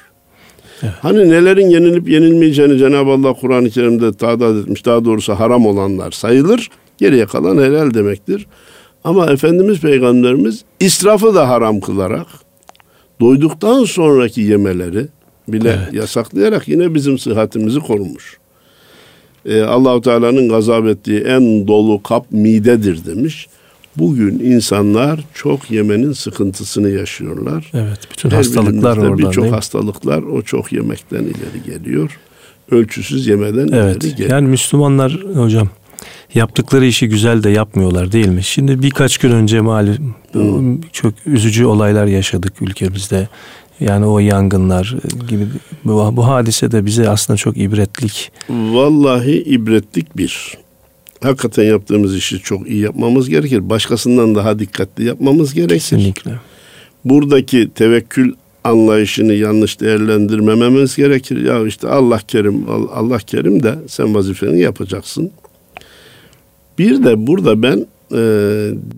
Evet. 0.84 0.94
Hani 1.02 1.30
nelerin 1.30 1.70
yenilip 1.70 2.10
yenilmeyeceğini 2.10 2.78
Cenab-ı 2.78 3.12
Allah 3.12 3.34
Kur'an-ı 3.34 3.70
Kerim'de 3.70 4.14
tadat 4.14 4.56
etmiş. 4.56 4.86
Daha 4.86 5.06
doğrusu 5.06 5.34
haram 5.34 5.66
olanlar 5.66 6.12
sayılır. 6.12 6.70
Geriye 6.98 7.26
kalan 7.26 7.58
helal 7.58 7.94
demektir. 7.94 8.48
Ama 9.04 9.26
Efendimiz 9.26 9.80
Peygamberimiz 9.82 10.64
israfı 10.80 11.36
da 11.36 11.50
haram 11.50 11.80
kılarak 11.80 12.28
doyduktan 13.22 13.84
sonraki 13.84 14.42
yemeleri 14.42 15.08
bile 15.48 15.70
Evet. 15.84 15.94
yasaklayarak 15.94 16.68
yine 16.68 16.94
bizim 16.94 17.18
sıhhatimizi 17.18 17.80
korumuş. 17.80 18.38
e, 19.46 19.62
Allahu 19.62 20.02
Teala'nın 20.02 20.50
gazap 20.50 20.86
ettiği 20.86 21.20
en 21.22 21.68
dolu 21.68 22.04
kap 22.04 22.26
midedir 22.32 23.06
demiş. 23.06 23.48
Bugün 23.96 24.40
insanlar 24.40 25.20
çok 25.34 25.72
yemenin 25.72 26.12
sıkıntısını 26.14 26.90
yaşıyorlar. 26.90 27.72
Evet, 27.74 28.00
bütün 28.12 28.30
Her 28.30 28.38
hastalıklar 28.38 28.98
oradan 28.98 29.18
Birçok 29.18 29.52
hastalıklar 29.52 30.24
o 30.24 30.42
çok 30.42 30.72
yemekten 30.74 31.24
ileri 31.24 31.64
geliyor. 31.66 32.20
Ölçüsüz 32.72 33.28
yemeden 33.28 33.68
evet, 33.68 34.04
ileri 34.04 34.12
geliyor. 34.16 34.30
Yani 34.30 34.48
Müslümanlar 34.48 35.18
hocam 35.36 35.70
yaptıkları 36.34 36.86
işi 36.86 37.10
güzel 37.10 37.44
de 37.44 37.50
yapmıyorlar 37.50 38.12
değil 38.12 38.28
mi? 38.28 38.44
Şimdi 38.44 38.82
birkaç 38.82 39.18
gün 39.18 39.32
önce 39.32 39.62
malum 39.62 40.16
hmm. 40.32 40.82
çok 40.82 41.14
üzücü 41.26 41.66
olaylar 41.66 42.06
yaşadık 42.06 42.54
ülkemizde. 42.62 43.28
Yani 43.80 44.06
o 44.06 44.20
yangınlar 44.20 44.96
gibi 45.30 45.46
bu, 45.86 46.14
bu 46.18 46.28
hadise 46.28 46.72
de 46.72 46.86
bize 46.86 47.10
aslında 47.10 47.38
çok 47.38 47.58
ibretlik. 47.58 48.32
Vallahi 48.50 49.32
ibretlik 49.32 50.18
bir. 50.18 50.58
Hakikaten 51.24 51.64
yaptığımız 51.64 52.16
işi 52.16 52.40
çok 52.40 52.70
iyi 52.70 52.82
yapmamız 52.82 53.30
gerekir. 53.30 53.70
Başkasından 53.70 54.36
daha 54.36 54.60
dikkatli 54.60 55.06
yapmamız 55.06 55.54
gerekir. 55.54 55.74
Kesinlikle. 55.74 56.32
Buradaki 57.06 57.70
tevekkül 57.76 58.34
anlayışını 58.64 59.34
yanlış 59.34 59.80
değerlendirmememiz 59.80 60.96
gerekir. 60.96 61.46
Ya 61.46 61.68
işte 61.68 61.88
Allah 61.88 62.20
kerim, 62.28 62.66
Allah 62.94 63.18
kerim 63.18 63.64
de 63.64 63.76
sen 63.88 64.16
vazifeni 64.16 64.60
yapacaksın. 64.60 65.32
Bir 66.78 67.04
de 67.04 67.28
burada 67.28 67.64
ben 67.64 67.86
e, 68.12 68.20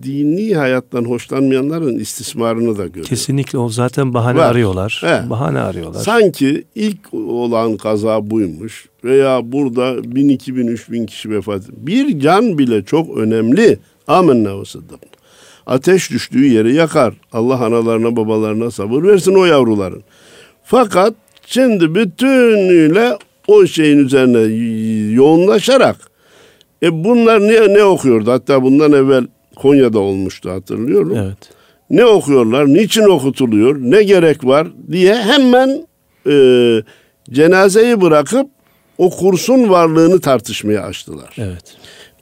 dini 0.02 0.54
hayattan 0.54 1.04
hoşlanmayanların 1.04 1.98
istismarını 1.98 2.78
da 2.78 2.86
görüyorum. 2.86 3.08
Kesinlikle 3.08 3.58
o 3.58 3.68
zaten 3.68 4.14
bahane 4.14 4.38
Var. 4.38 4.50
arıyorlar. 4.50 5.00
He. 5.04 5.30
Bahane 5.30 5.58
arıyorlar. 5.58 6.00
Sanki 6.00 6.64
ilk 6.74 7.14
olan 7.14 7.76
kaza 7.76 8.30
buymuş 8.30 8.86
veya 9.04 9.52
burada 9.52 10.14
bin, 10.14 10.28
iki 10.28 10.56
bin, 10.56 10.66
üç 10.66 10.90
bin 10.90 11.06
kişi 11.06 11.30
vefat 11.30 11.62
Bir 11.72 12.20
can 12.20 12.58
bile 12.58 12.84
çok 12.84 13.18
önemli. 13.18 13.78
Amenna 14.06 14.60
ve 14.60 14.64
sıddık. 14.64 15.00
Ateş 15.66 16.10
düştüğü 16.10 16.46
yeri 16.46 16.74
yakar. 16.74 17.14
Allah 17.32 17.64
analarına 17.64 18.16
babalarına 18.16 18.70
sabır 18.70 19.02
versin 19.02 19.34
o 19.34 19.44
yavruların. 19.44 20.02
Fakat 20.64 21.14
şimdi 21.46 21.94
bütünüyle 21.94 23.16
o 23.48 23.66
şeyin 23.66 23.98
üzerine 23.98 24.40
yoğunlaşarak 25.14 26.09
e 26.82 27.04
bunlar 27.04 27.40
ne, 27.40 27.74
ne 27.74 27.84
okuyordu? 27.84 28.30
Hatta 28.30 28.62
bundan 28.62 28.92
evvel 28.92 29.26
Konya'da 29.56 29.98
olmuştu 29.98 30.50
hatırlıyorum. 30.50 31.16
Evet. 31.16 31.50
Ne 31.90 32.04
okuyorlar? 32.04 32.66
Niçin 32.66 33.02
okutuluyor? 33.02 33.76
Ne 33.80 34.02
gerek 34.02 34.44
var? 34.44 34.68
diye 34.92 35.14
hemen 35.14 35.86
e, 36.26 36.34
cenazeyi 37.30 38.00
bırakıp 38.00 38.50
o 38.98 39.10
kursun 39.10 39.68
varlığını 39.68 40.20
tartışmaya 40.20 40.82
açtılar. 40.82 41.34
Evet. 41.38 41.76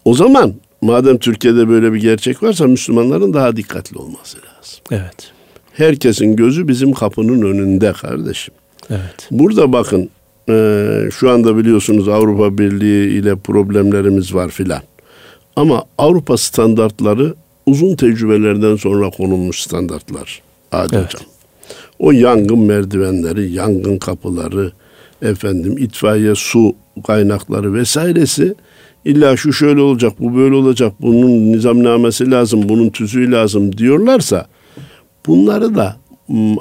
O 0.04 0.14
zaman 0.14 0.54
madem 0.82 1.18
Türkiye'de 1.18 1.68
böyle 1.68 1.92
bir 1.92 2.00
gerçek 2.00 2.42
varsa 2.42 2.66
Müslümanların 2.66 3.32
daha 3.32 3.56
dikkatli 3.56 3.98
olması 3.98 4.38
lazım. 4.38 4.80
Evet. 4.90 5.32
Herkesin 5.72 6.36
gözü 6.36 6.68
bizim 6.68 6.92
kapının 6.92 7.42
önünde 7.42 7.92
kardeşim. 7.92 8.54
Evet. 8.90 9.28
Burada 9.30 9.72
bakın 9.72 10.10
ee, 10.48 11.08
şu 11.10 11.30
anda 11.30 11.56
biliyorsunuz 11.56 12.08
Avrupa 12.08 12.58
Birliği 12.58 13.18
ile 13.18 13.36
problemlerimiz 13.36 14.34
var 14.34 14.48
filan. 14.48 14.82
Ama 15.56 15.84
Avrupa 15.98 16.36
standartları 16.36 17.34
uzun 17.66 17.96
tecrübelerden 17.96 18.76
sonra 18.76 19.10
konulmuş 19.10 19.60
standartlar 19.62 20.42
adeta. 20.72 20.98
Evet. 20.98 21.14
O 21.98 22.12
yangın 22.12 22.58
merdivenleri, 22.58 23.52
yangın 23.52 23.98
kapıları, 23.98 24.72
efendim 25.22 25.78
itfaiye 25.78 26.34
su 26.34 26.74
kaynakları 27.06 27.74
vesairesi 27.74 28.54
illa 29.04 29.36
şu 29.36 29.52
şöyle 29.52 29.80
olacak, 29.80 30.12
bu 30.20 30.36
böyle 30.36 30.54
olacak, 30.54 30.92
bunun 31.00 31.52
nizamnamesi 31.52 32.30
lazım, 32.30 32.68
bunun 32.68 32.90
tüzüğü 32.90 33.32
lazım 33.32 33.78
diyorlarsa 33.78 34.46
bunları 35.26 35.74
da 35.74 35.96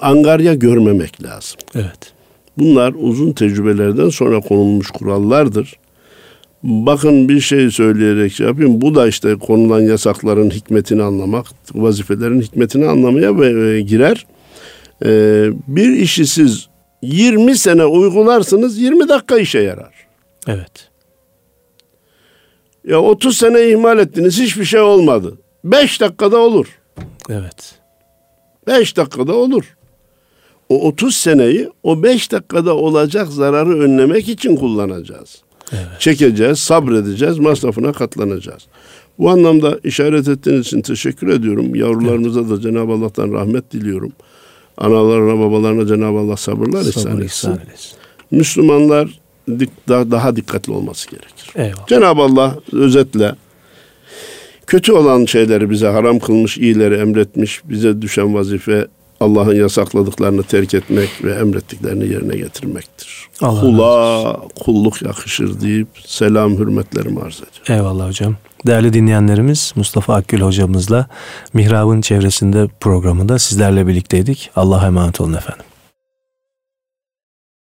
angarya 0.01 0.53
görmemek 0.53 1.23
lazım. 1.23 1.59
Evet. 1.75 2.16
Bunlar 2.57 2.93
uzun 2.99 3.31
tecrübelerden 3.31 4.09
sonra 4.09 4.39
konulmuş 4.39 4.91
kurallardır. 4.91 5.73
Bakın 6.63 7.29
bir 7.29 7.41
şey 7.41 7.71
söyleyerek 7.71 8.33
şey 8.33 8.47
yapayım. 8.47 8.81
Bu 8.81 8.95
da 8.95 9.07
işte 9.07 9.35
konulan 9.35 9.81
yasakların 9.81 10.49
hikmetini 10.49 11.03
anlamak, 11.03 11.45
vazifelerin 11.73 12.41
hikmetini 12.41 12.87
anlamaya 12.87 13.29
e, 13.29 13.81
girer. 13.81 14.25
Ee, 15.05 15.49
bir 15.67 15.89
işi 15.89 16.27
siz 16.27 16.67
20 17.01 17.57
sene 17.57 17.85
uygularsınız 17.85 18.77
20 18.77 19.09
dakika 19.09 19.37
işe 19.37 19.59
yarar. 19.59 19.93
Evet. 20.47 20.89
Ya 22.87 23.01
30 23.01 23.37
sene 23.37 23.69
ihmal 23.69 23.99
ettiniz 23.99 24.39
hiçbir 24.39 24.65
şey 24.65 24.79
olmadı. 24.79 25.37
5 25.63 26.01
dakikada 26.01 26.37
olur. 26.37 26.79
Evet. 27.29 27.75
5 28.67 28.97
dakikada 28.97 29.35
olur 29.35 29.76
o 30.69 30.87
30 30.87 31.15
seneyi 31.15 31.69
o 31.83 32.03
5 32.03 32.31
dakikada 32.31 32.75
olacak 32.75 33.27
zararı 33.27 33.79
önlemek 33.79 34.29
için 34.29 34.55
kullanacağız. 34.55 35.41
Evet. 35.71 35.85
Çekeceğiz, 35.99 36.59
sabredeceğiz, 36.59 37.39
masrafına 37.39 37.93
katlanacağız. 37.93 38.67
Bu 39.19 39.29
anlamda 39.29 39.79
işaret 39.83 40.27
ettiğiniz 40.27 40.67
için 40.67 40.81
teşekkür 40.81 41.27
ediyorum. 41.27 41.75
Yavrularımıza 41.75 42.39
evet. 42.39 42.49
da 42.49 42.61
Cenab-ı 42.61 42.91
Allah'tan 42.91 43.33
rahmet 43.33 43.71
diliyorum. 43.71 44.11
Analarına, 44.77 45.39
babalarına 45.39 45.87
Cenab-ı 45.87 46.17
Allah 46.17 46.37
sabırlar 46.37 46.83
Sabır 46.83 46.91
ihsan 46.91 47.21
etsin. 47.21 47.51
etsin. 47.51 47.97
Müslümanlar 48.31 49.19
daha, 49.89 50.35
dikkatli 50.35 50.73
olması 50.73 51.09
gerekir. 51.09 51.51
Eyvallah. 51.55 51.87
Cenab-ı 51.87 52.21
Allah 52.21 52.57
özetle 52.71 53.35
kötü 54.67 54.91
olan 54.91 55.25
şeyleri 55.25 55.69
bize 55.69 55.87
haram 55.87 56.19
kılmış, 56.19 56.57
iyileri 56.57 56.95
emretmiş, 56.95 57.61
bize 57.65 58.01
düşen 58.01 58.33
vazife 58.33 58.87
Allah'ın 59.19 59.55
yasakladıklarını 59.55 60.43
terk 60.43 60.73
etmek 60.73 61.09
ve 61.23 61.33
emrettiklerini 61.33 62.07
yerine 62.07 62.37
getirmektir. 62.37 63.27
Allah 63.41 63.61
Kula 63.61 64.39
kulluk 64.59 65.01
yakışır 65.01 65.61
deyip 65.61 65.87
selam 66.05 66.57
hürmetlerimi 66.57 67.21
arz 67.21 67.35
ediyorum. 67.35 67.73
Eyvallah 67.85 68.07
hocam. 68.07 68.35
Değerli 68.67 68.93
dinleyenlerimiz 68.93 69.73
Mustafa 69.75 70.15
Akgül 70.15 70.41
hocamızla 70.41 71.07
Mihrab'ın 71.53 72.01
çevresinde 72.01 72.67
programında 72.79 73.39
sizlerle 73.39 73.87
birlikteydik. 73.87 74.49
Allah'a 74.55 74.85
emanet 74.85 75.21
olun 75.21 75.33
efendim. 75.33 75.65